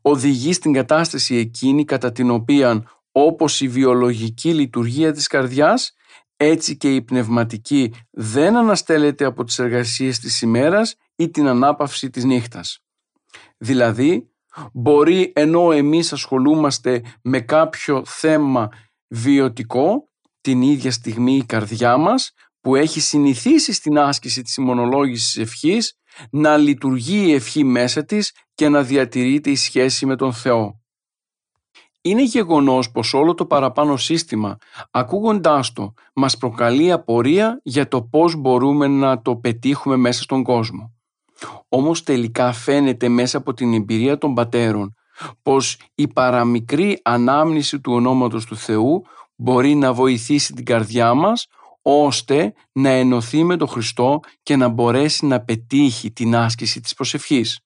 [0.02, 5.94] οδηγεί στην κατάσταση εκείνη κατά την οποία όπως η βιολογική λειτουργία της καρδιάς
[6.38, 12.24] έτσι και η πνευματική δεν αναστέλλεται από τις εργασίες της ημέρας ή την ανάπαυση της
[12.24, 12.80] νύχτας.
[13.58, 14.32] Δηλαδή,
[14.74, 18.70] μπορεί ενώ εμείς ασχολούμαστε με κάποιο θέμα
[19.08, 20.10] βιωτικό,
[20.42, 22.32] την ίδια στιγμή η καρδιά μας
[22.62, 25.98] που έχει συνηθίσει στην άσκηση της ημονολόγησης ευχής
[26.30, 30.82] να λειτουργεί η ευχή μέσα της και να διατηρείται η σχέση με τον Θεό.
[32.02, 34.58] Είναι γεγονός πως όλο το παραπάνω σύστημα,
[34.92, 40.92] ακούγοντάς το, μας προκαλεί απορία για το πώς μπορούμε να το πετύχουμε μέσα στον κόσμο.
[41.70, 44.97] Όμως τελικά φαίνεται μέσα από την εμπειρία των πατέρων
[45.42, 49.04] πως η παραμικρή ανάμνηση του ονόματος του Θεού
[49.36, 51.48] μπορεί να βοηθήσει την καρδιά μας
[51.82, 57.60] ώστε να ενωθεί με τον Χριστό και να μπορέσει να πετύχει την άσκηση της προσευχής.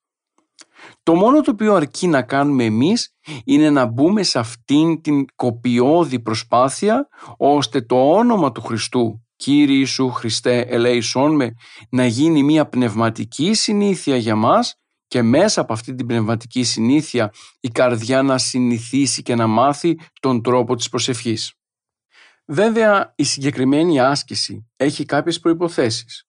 [1.04, 3.14] Το μόνο το οποίο αρκεί να κάνουμε εμείς
[3.46, 10.10] είναι να μπούμε σε αυτήν την κοπιώδη προσπάθεια ώστε το όνομα του Χριστού Κύριε Ιησού
[10.10, 11.54] Χριστέ ελέησόν με
[11.90, 14.76] να γίνει μια πνευματική συνήθεια για μας
[15.12, 20.42] και μέσα από αυτή την πνευματική συνήθεια η καρδιά να συνηθίσει και να μάθει τον
[20.42, 21.54] τρόπο της προσευχής.
[22.46, 26.28] Βέβαια η συγκεκριμένη άσκηση έχει κάποιες προϋποθέσεις.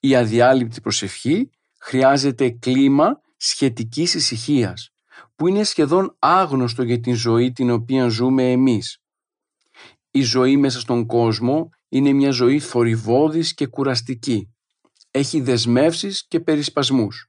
[0.00, 4.90] Η αδιάλειπτη προσευχή χρειάζεται κλίμα σχετικής ησυχίας,
[5.36, 8.98] που είναι σχεδόν άγνωστο για την ζωή την οποία ζούμε εμείς.
[10.10, 14.54] Η ζωή μέσα στον κόσμο είναι μια ζωή θορυβόδης και κουραστική.
[15.10, 17.28] Έχει δεσμεύσεις και περισπασμούς.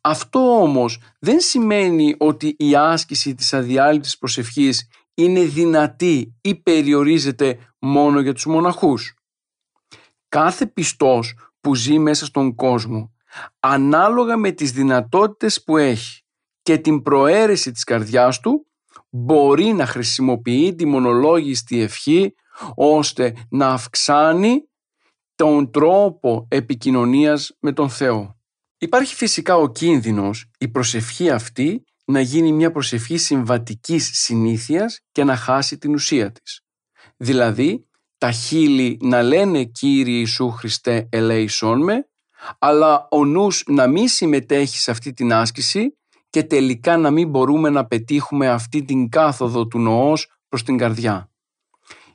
[0.00, 8.20] Αυτό όμως δεν σημαίνει ότι η άσκηση της αδιάλειπτης προσευχής είναι δυνατή ή περιορίζεται μόνο
[8.20, 9.14] για τους μοναχούς.
[10.28, 13.12] Κάθε πιστός που ζει μέσα στον κόσμο
[13.60, 16.22] ανάλογα με τις δυνατότητες που έχει
[16.62, 18.66] και την προαίρεση της καρδιάς του
[19.10, 22.34] μπορεί να χρησιμοποιεί τη μονολόγιστη ευχή
[22.74, 24.68] ώστε να αυξάνει
[25.34, 28.33] τον τρόπο επικοινωνίας με τον Θεό.
[28.84, 35.36] Υπάρχει φυσικά ο κίνδυνος η προσευχή αυτή να γίνει μια προσευχή συμβατικής συνήθειας και να
[35.36, 36.60] χάσει την ουσία της.
[37.16, 42.08] Δηλαδή, τα χείλη να λένε «Κύριε Ιησού Χριστέ ελέησόν με»
[42.58, 45.96] αλλά ο νους να μην συμμετέχει σε αυτή την άσκηση
[46.30, 51.30] και τελικά να μην μπορούμε να πετύχουμε αυτή την κάθοδο του νοός προς την καρδιά.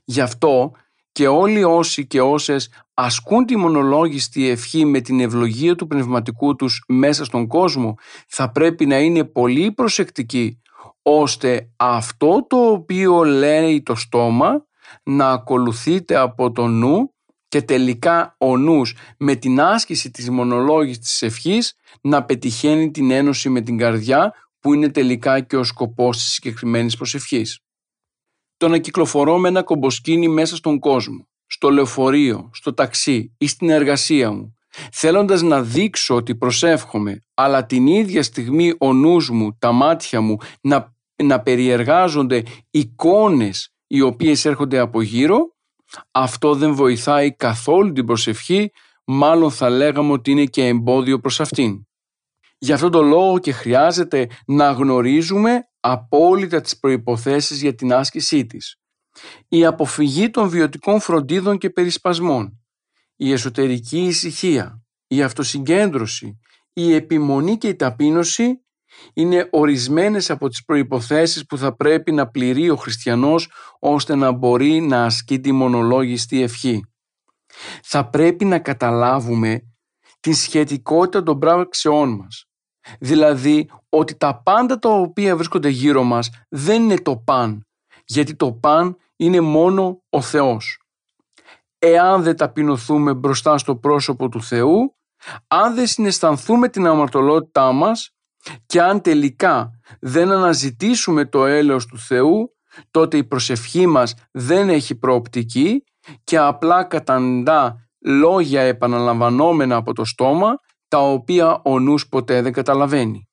[0.03, 0.71] Γι' αυτό
[1.11, 6.83] και όλοι όσοι και όσες ασκούν τη μονολόγιστη ευχή με την ευλογία του πνευματικού τους
[6.87, 7.95] μέσα στον κόσμο
[8.27, 10.61] θα πρέπει να είναι πολύ προσεκτικοί
[11.01, 14.65] ώστε αυτό το οποίο λέει το στόμα
[15.03, 17.13] να ακολουθείται από το νου
[17.47, 23.49] και τελικά ο νους με την άσκηση της μονολόγης της ευχής να πετυχαίνει την ένωση
[23.49, 27.59] με την καρδιά που είναι τελικά και ο σκοπός της συγκεκριμένης προσευχής.
[28.59, 33.69] Το να κυκλοφορώ με ένα κομποσκίνη μέσα στον κόσμο, στο λεωφορείο, στο ταξί ή στην
[33.69, 34.57] εργασία μου,
[34.91, 40.37] θέλοντας να δείξω ότι προσεύχομαι, αλλά την ίδια στιγμή ο νους μου, τα μάτια μου
[40.61, 45.37] να, να περιεργάζονται εικόνες οι οποίες έρχονται από γύρω,
[46.11, 48.71] αυτό δεν βοηθάει καθόλου την προσευχή,
[49.03, 51.87] μάλλον θα λέγαμε ότι είναι και εμπόδιο προς αυτήν.
[52.61, 58.75] Γι' αυτόν τον λόγο και χρειάζεται να γνωρίζουμε απόλυτα τις προϋποθέσεις για την άσκησή της.
[59.47, 62.63] Η αποφυγή των βιωτικών φροντίδων και περισπασμών,
[63.15, 66.39] η εσωτερική ησυχία, η αυτοσυγκέντρωση,
[66.73, 68.63] η επιμονή και η ταπείνωση
[69.13, 74.81] είναι ορισμένες από τις προϋποθέσεις που θα πρέπει να πληρεί ο χριστιανός ώστε να μπορεί
[74.81, 76.83] να ασκεί τη μονολόγιστη ευχή.
[77.83, 79.61] Θα πρέπει να καταλάβουμε
[80.19, 82.48] τη σχετικότητα των πράξεών μας.
[82.99, 87.65] Δηλαδή ότι τα πάντα τα οποία βρίσκονται γύρω μας δεν είναι το παν,
[88.05, 90.81] γιατί το παν είναι μόνο ο Θεός.
[91.79, 94.95] Εάν δεν ταπεινωθούμε μπροστά στο πρόσωπο του Θεού,
[95.47, 98.13] αν δεν συναισθανθούμε την αμαρτωλότητά μας
[98.65, 102.53] και αν τελικά δεν αναζητήσουμε το έλεος του Θεού,
[102.91, 105.83] τότε η προσευχή μας δεν έχει προοπτική
[106.23, 110.59] και απλά καταντά λόγια επαναλαμβανόμενα από το στόμα,
[110.89, 113.27] τα οποία ο νους ποτέ δεν καταλαβαίνει.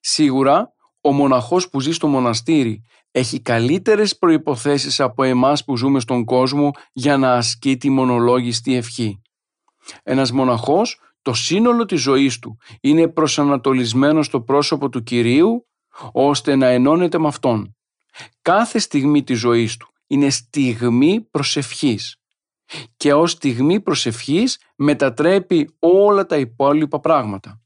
[0.00, 6.24] Σίγουρα, ο μοναχός που ζει στο μοναστήρι έχει καλύτερες προϋποθέσεις από εμάς που ζούμε στον
[6.24, 9.22] κόσμο για να ασκεί τη μονολόγιστη ευχή.
[10.02, 15.66] Ένας μοναχός το σύνολο της ζωής του είναι προσανατολισμένος στο πρόσωπο του Κυρίου
[16.12, 17.76] ώστε να ενώνεται με Αυτόν.
[18.42, 22.16] Κάθε στιγμή της ζωής του είναι στιγμή προσευχής
[22.96, 27.58] και ως στιγμή προσευχής μετατρέπει όλα τα υπόλοιπα πράγματα.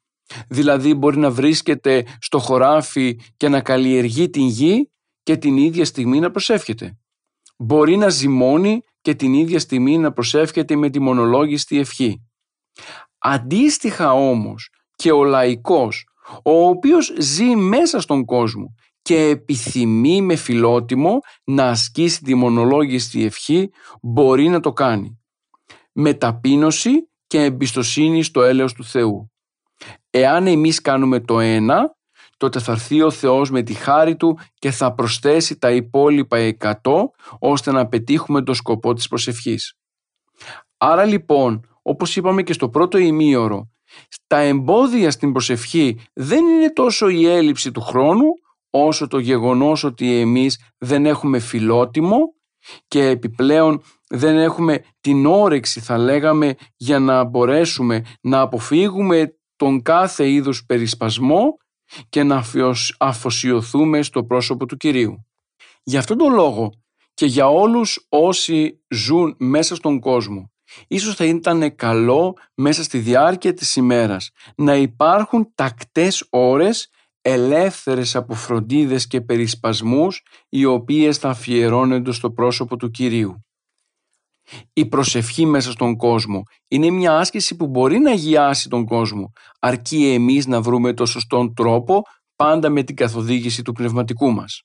[0.49, 4.91] Δηλαδή μπορεί να βρίσκεται στο χωράφι και να καλλιεργεί την γη
[5.23, 6.99] και την ίδια στιγμή να προσεύχεται.
[7.59, 12.23] Μπορεί να ζυμώνει και την ίδια στιγμή να προσεύχεται με τη μονολόγιστη ευχή.
[13.19, 16.07] Αντίστοιχα όμως και ο λαϊκός,
[16.45, 23.71] ο οποίος ζει μέσα στον κόσμο και επιθυμεί με φιλότιμο να ασκήσει τη μονολόγιστη ευχή,
[24.03, 25.21] μπορεί να το κάνει.
[25.93, 26.91] Με ταπείνωση
[27.27, 29.33] και εμπιστοσύνη στο έλεος του Θεού.
[30.11, 31.97] Εάν εμείς κάνουμε το ένα,
[32.37, 37.11] τότε θα έρθει ο Θεός με τη χάρη Του και θα προσθέσει τα υπόλοιπα εκατό,
[37.39, 39.75] ώστε να πετύχουμε το σκοπό της προσευχής.
[40.77, 43.71] Άρα λοιπόν όπως είπαμε και στο πρώτο ημίωρο,
[44.27, 48.27] τα εμπόδια στην προσευχή δεν είναι τόσο η έλλειψη του χρόνου,
[48.71, 52.19] όσο το γεγονός ότι εμείς δεν έχουμε φιλότιμο
[52.89, 60.31] και επιπλέον δεν έχουμε την όρεξη θα λέγαμε για να μπορέσουμε να αποφύγουμε τον κάθε
[60.31, 61.57] είδους περισπασμό
[62.09, 62.45] και να
[62.99, 65.27] αφοσιωθούμε στο πρόσωπο του Κυρίου.
[65.83, 66.73] Γι' αυτόν τον λόγο
[67.15, 70.51] και για όλους όσοι ζουν μέσα στον κόσμο
[70.87, 76.91] Ίσως θα ήταν καλό μέσα στη διάρκεια της ημέρας να υπάρχουν τακτές ώρες
[77.29, 83.43] ελεύθερες από φροντίδες και περισπασμούς οι οποίες θα αφιερώνονται στο πρόσωπο του Κυρίου.
[84.73, 90.07] Η προσευχή μέσα στον κόσμο είναι μια άσκηση που μπορεί να αγιάσει τον κόσμο αρκεί
[90.07, 92.03] εμείς να βρούμε το σωστό τρόπο
[92.37, 94.63] πάντα με την καθοδήγηση του πνευματικού μας.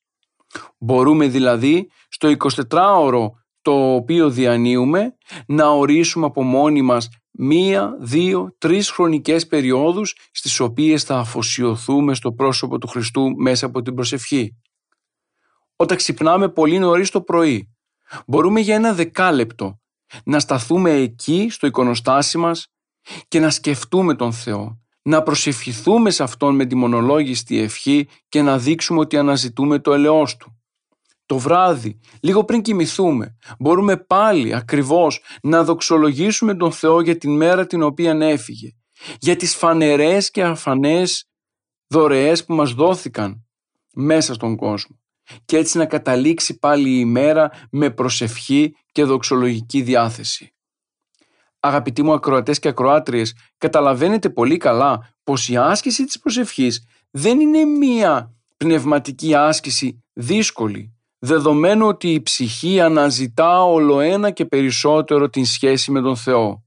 [0.77, 2.33] Μπορούμε δηλαδή στο
[2.69, 3.27] 24ωρο
[3.63, 11.03] το οποίο διανύουμε να ορίσουμε από μόνοι μας μία, δύο, τρεις χρονικές περιόδους στις οποίες
[11.03, 14.55] θα αφοσιωθούμε στο πρόσωπο του Χριστού μέσα από την προσευχή.
[15.75, 17.73] Όταν ξυπνάμε πολύ νωρίς το πρωί,
[18.25, 19.79] μπορούμε για ένα δεκάλεπτο
[20.23, 22.67] να σταθούμε εκεί στο εικονοστάσι μας
[23.27, 28.57] και να σκεφτούμε τον Θεό, να προσευχηθούμε σε Αυτόν με τη μονολόγιστη ευχή και να
[28.57, 30.62] δείξουμε ότι αναζητούμε το ελαιός Του
[31.25, 37.67] το βράδυ, λίγο πριν κοιμηθούμε, μπορούμε πάλι ακριβώς να δοξολογήσουμε τον Θεό για την μέρα
[37.67, 38.69] την οποία έφυγε,
[39.19, 41.29] για τις φανερές και αφανές
[41.87, 43.45] δωρεές που μας δόθηκαν
[43.93, 44.97] μέσα στον κόσμο
[45.45, 50.53] και έτσι να καταλήξει πάλι η ημέρα με προσευχή και δοξολογική διάθεση.
[51.59, 57.65] Αγαπητοί μου ακροατές και ακροάτριες, καταλαβαίνετε πολύ καλά πως η άσκηση της προσευχής δεν είναι
[57.65, 60.93] μία πνευματική άσκηση δύσκολη,
[61.25, 66.63] δεδομένου ότι η ψυχή αναζητά όλο ένα και περισσότερο την σχέση με τον Θεό.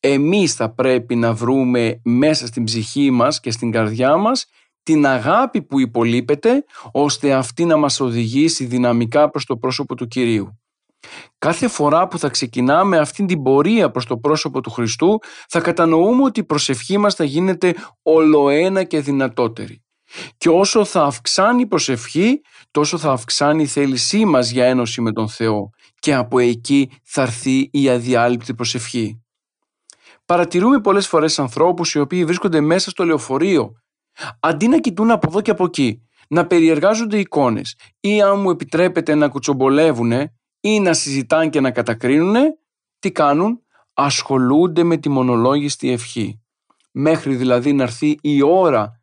[0.00, 4.46] Εμείς θα πρέπει να βρούμε μέσα στην ψυχή μας και στην καρδιά μας
[4.82, 10.58] την αγάπη που υπολείπεται ώστε αυτή να μας οδηγήσει δυναμικά προς το πρόσωπο του Κυρίου.
[11.38, 16.22] Κάθε φορά που θα ξεκινάμε αυτήν την πορεία προς το πρόσωπο του Χριστού θα κατανοούμε
[16.22, 19.82] ότι η προσευχή μας θα γίνεται ολοένα και δυνατότερη.
[20.38, 22.40] Και όσο θα αυξάνει η προσευχή,
[22.70, 27.22] τόσο θα αυξάνει η θέλησή μας για ένωση με τον Θεό και από εκεί θα
[27.22, 29.22] έρθει η αδιάλειπτη προσευχή.
[30.24, 33.72] Παρατηρούμε πολλές φορές ανθρώπους οι οποίοι βρίσκονται μέσα στο λεωφορείο.
[34.40, 39.14] Αντί να κοιτούν από εδώ και από εκεί, να περιεργάζονται εικόνες ή αν μου επιτρέπετε
[39.14, 40.12] να κουτσομπολεύουν
[40.60, 42.34] ή να συζητάνε και να κατακρίνουν,
[42.98, 43.60] τι κάνουν,
[43.94, 46.40] ασχολούνται με τη μονολόγιστη ευχή.
[46.90, 48.99] Μέχρι δηλαδή να έρθει η ώρα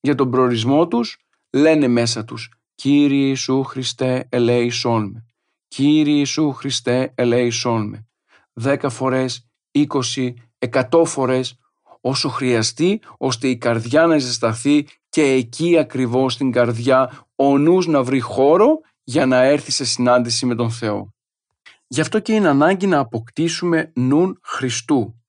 [0.00, 1.16] για τον προορισμό τους,
[1.50, 5.24] λένε μέσα τους «Κύριε Ιησού Χριστέ ελέησόν με».
[5.68, 8.06] «Κύριε Ιησού Χριστέ ελέησόν με».
[8.52, 11.58] Δέκα φορές, είκοσι, εκατό φορές,
[12.00, 18.02] όσο χρειαστεί ώστε η καρδιά να ζεσταθεί και εκεί ακριβώς στην καρδιά ο νους να
[18.02, 21.12] βρει χώρο για να έρθει σε συνάντηση με τον Θεό.
[21.86, 25.22] Γι' αυτό και είναι ανάγκη να αποκτήσουμε νουν Χριστού.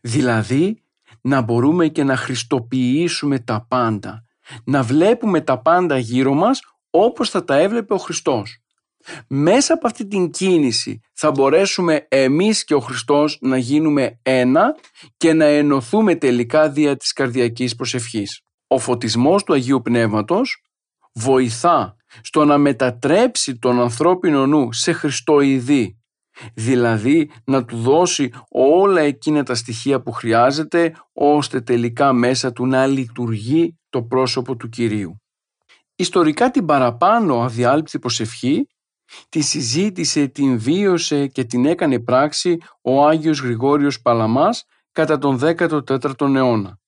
[0.00, 0.82] Δηλαδή
[1.22, 4.24] να μπορούμε και να χριστοποιήσουμε τα πάντα.
[4.64, 6.60] Να βλέπουμε τα πάντα γύρω μας
[6.90, 8.56] όπως θα τα έβλεπε ο Χριστός.
[9.28, 14.74] Μέσα από αυτή την κίνηση θα μπορέσουμε εμείς και ο Χριστός να γίνουμε ένα
[15.16, 18.40] και να ενωθούμε τελικά δια της καρδιακής προσευχής.
[18.66, 20.62] Ο φωτισμός του Αγίου Πνεύματος
[21.14, 26.01] βοηθά στο να μετατρέψει τον ανθρώπινο νου σε χριστοειδή,
[26.54, 32.86] δηλαδή να του δώσει όλα εκείνα τα στοιχεία που χρειάζεται ώστε τελικά μέσα του να
[32.86, 35.16] λειτουργεί το πρόσωπο του Κυρίου.
[35.96, 38.66] Ιστορικά την παραπάνω αδιάλειπτη προσευχή
[39.28, 46.34] τη συζήτησε, την βίωσε και την έκανε πράξη ο Άγιος Γρηγόριος Παλαμάς κατά τον 14ο
[46.34, 46.78] αιώνα.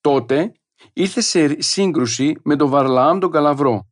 [0.00, 0.52] Τότε
[0.92, 3.91] ήρθε σε σύγκρουση με τον Βαρλαάμ τον Καλαβρό,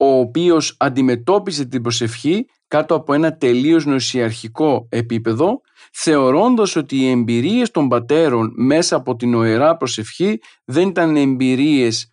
[0.00, 5.60] ο οποίος αντιμετώπιζε την προσευχή κάτω από ένα τελείως νοσιαρχικό επίπεδο,
[5.92, 12.12] θεωρώντας ότι οι εμπειρίες των πατέρων μέσα από την οερά προσευχή δεν ήταν εμπειρίες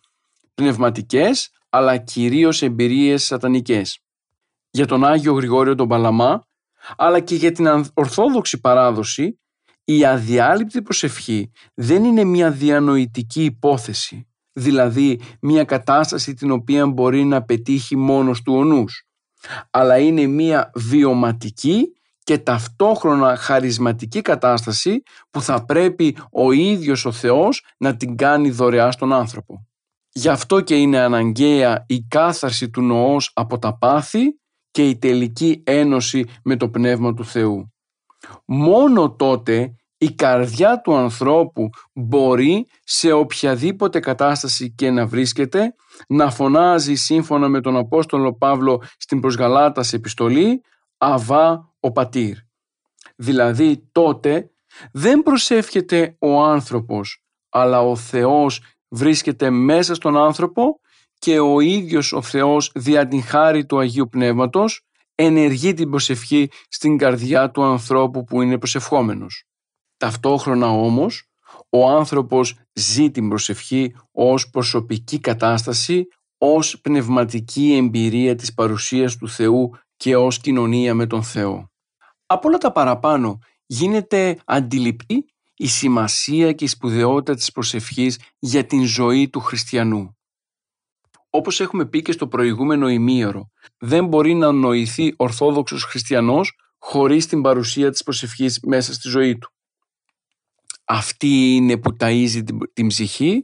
[0.53, 3.99] πνευματικές, αλλά κυρίως εμπειρίες σατανικές.
[4.69, 6.47] Για τον Άγιο Γρηγόριο τον Παλαμά,
[6.97, 9.39] αλλά και για την ορθόδοξη παράδοση,
[9.83, 17.43] η αδιάλειπτη προσευχή δεν είναι μια διανοητική υπόθεση, δηλαδή μια κατάσταση την οποία μπορεί να
[17.43, 19.07] πετύχει μόνος του ο νους,
[19.71, 21.93] αλλά είναι μια βιωματική
[22.23, 25.01] και ταυτόχρονα χαρισματική κατάσταση
[25.31, 29.67] που θα πρέπει ο ίδιος ο Θεός να την κάνει δωρεά στον άνθρωπο.
[30.11, 34.39] Γι' αυτό και είναι αναγκαία η κάθαρση του νοός από τα πάθη
[34.71, 37.73] και η τελική ένωση με το Πνεύμα του Θεού.
[38.45, 45.75] Μόνο τότε η καρδιά του ανθρώπου μπορεί σε οποιαδήποτε κατάσταση και να βρίσκεται
[46.07, 50.61] να φωνάζει σύμφωνα με τον Απόστολο Παύλο στην προσγαλάτας επιστολή
[50.97, 52.37] «Αβά ο πατήρ».
[53.15, 54.49] Δηλαδή τότε
[54.91, 60.79] δεν προσεύχεται ο άνθρωπος αλλά ο Θεός βρίσκεται μέσα στον άνθρωπο
[61.19, 64.81] και ο ίδιος ο Θεός δια την χάρη του Αγίου Πνεύματος
[65.15, 69.45] ενεργεί την προσευχή στην καρδιά του ανθρώπου που είναι προσευχόμενος.
[69.97, 71.29] Ταυτόχρονα όμως
[71.69, 79.71] ο άνθρωπος ζει την προσευχή ως προσωπική κατάσταση, ως πνευματική εμπειρία της παρουσίας του Θεού
[79.97, 81.69] και ως κοινωνία με τον Θεό.
[82.25, 85.25] Από όλα τα παραπάνω γίνεται αντιληπτή
[85.55, 90.17] η σημασία και η σπουδαιότητα της προσευχής για την ζωή του χριστιανού.
[91.29, 97.41] Όπως έχουμε πει και στο προηγούμενο ημίωρο, δεν μπορεί να νοηθεί ορθόδοξος χριστιανός χωρίς την
[97.41, 99.54] παρουσία της προσευχής μέσα στη ζωή του.
[100.85, 102.41] Αυτή είναι που ταΐζει
[102.73, 103.43] την ψυχή,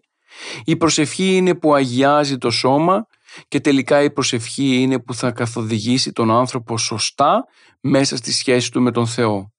[0.65, 3.07] η προσευχή είναι που αγιάζει το σώμα
[3.47, 7.45] και τελικά η προσευχή είναι που θα καθοδηγήσει τον άνθρωπο σωστά
[7.81, 9.53] μέσα στη σχέση του με τον Θεό.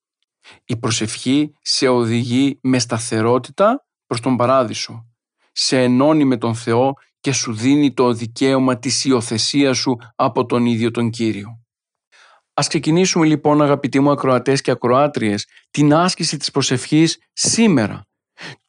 [0.64, 5.06] Η προσευχή σε οδηγεί με σταθερότητα προς τον παράδεισο.
[5.52, 10.66] Σε ενώνει με τον Θεό και σου δίνει το δικαίωμα της υιοθεσίας σου από τον
[10.66, 11.61] ίδιο τον Κύριο.
[12.55, 18.07] Ας ξεκινήσουμε λοιπόν αγαπητοί μου ακροατές και ακροάτριες την άσκηση της προσευχής σήμερα,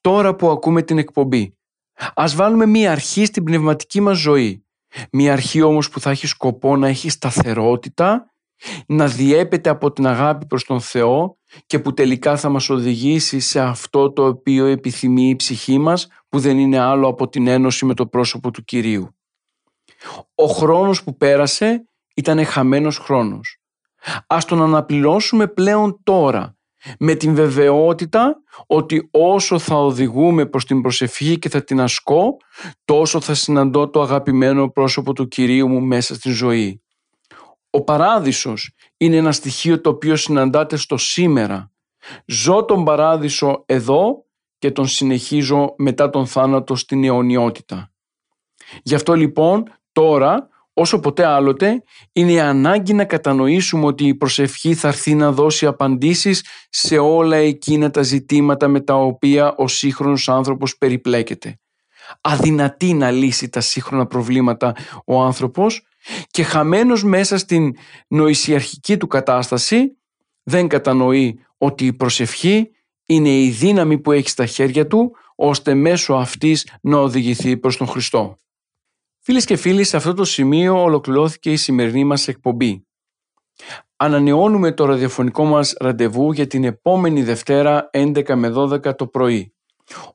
[0.02, 1.58] τώρα που ακούμε την εκπομπή.
[2.14, 4.66] Ας βάλουμε μία αρχή στην πνευματική μας ζωή.
[5.12, 8.34] Μία αρχή όμως που θα έχει σκοπό να έχει σταθερότητα,
[8.88, 13.60] να διέπεται από την αγάπη προς τον Θεό και που τελικά θα μας οδηγήσει σε
[13.60, 17.94] αυτό το οποίο επιθυμεί η ψυχή μας που δεν είναι άλλο από την ένωση με
[17.94, 19.16] το πρόσωπο του Κυρίου.
[20.36, 23.63] Ο χρόνος που πέρασε ήταν χαμένος χρόνος.
[24.28, 26.58] Ας τον αναπληρώσουμε πλέον τώρα
[27.00, 28.36] με την βεβαιότητα
[28.68, 32.38] ότι όσο θα οδηγούμε προς την προσευχή και θα την ασκώ
[32.86, 36.84] τόσο θα συναντώ το αγαπημένο πρόσωπο του Κυρίου μου μέσα στη ζωή.
[37.70, 41.72] Ο παράδεισος είναι ένα στοιχείο το οποίο συναντάται στο σήμερα.
[42.26, 44.26] Ζω τον παράδεισο εδώ
[44.58, 47.92] και τον συνεχίζω μετά τον θάνατο στην αιωνιότητα.
[48.84, 54.74] Γι' αυτό λοιπόν τώρα όσο ποτέ άλλοτε είναι η ανάγκη να κατανοήσουμε ότι η προσευχή
[54.74, 60.30] θα έρθει να δώσει απαντήσεις σε όλα εκείνα τα ζητήματα με τα οποία ο σύγχρονος
[60.30, 61.60] άνθρωπος περιπλέκεται.
[62.22, 65.82] Αδυνατεί να λύσει τα σύγχρονα προβλήματα ο άνθρωπος
[66.32, 67.76] και χαμένος μέσα στην
[68.08, 69.98] νοησιαρχική του κατάσταση
[70.44, 72.70] δεν κατανοεί ότι η προσευχή
[73.06, 77.88] είναι η δύναμη που έχει στα χέρια του ώστε μέσω αυτής να οδηγηθεί προς τον
[77.88, 78.38] Χριστό.
[79.26, 82.88] Φίλες και φίλοι, σε αυτό το σημείο ολοκληρώθηκε η σημερινή μας εκπομπή.
[83.96, 89.54] Ανανεώνουμε το ραδιοφωνικό μας ραντεβού για την επόμενη Δευτέρα 11 με 12 το πρωί.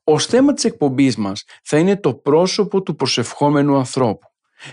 [0.05, 4.27] Ο θέμα της εκπομπής μας θα είναι το πρόσωπο του προσευχόμενου ανθρώπου.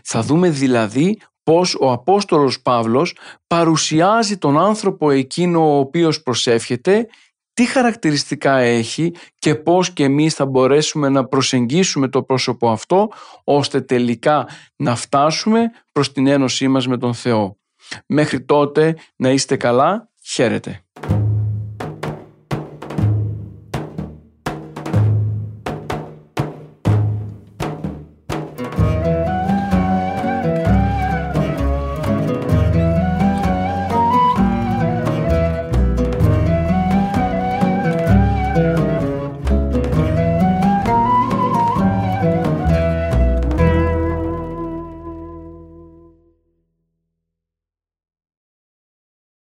[0.04, 3.18] Θα δούμε δηλαδή πώς ο Απόστολος Παύλος
[3.48, 7.08] παρουσιάζει τον άνθρωπο εκείνο ο οποίος προσεύχεται
[7.56, 13.10] τι χαρακτηριστικά έχει και πώς και εμείς θα μπορέσουμε να προσεγγίσουμε το πρόσωπο αυτό
[13.43, 17.58] ώστε τελικά να φτάσουμε προς την ένωσή μας με τον Θεό.
[18.06, 20.86] Μέχρι τότε να είστε καλά, χαίρετε.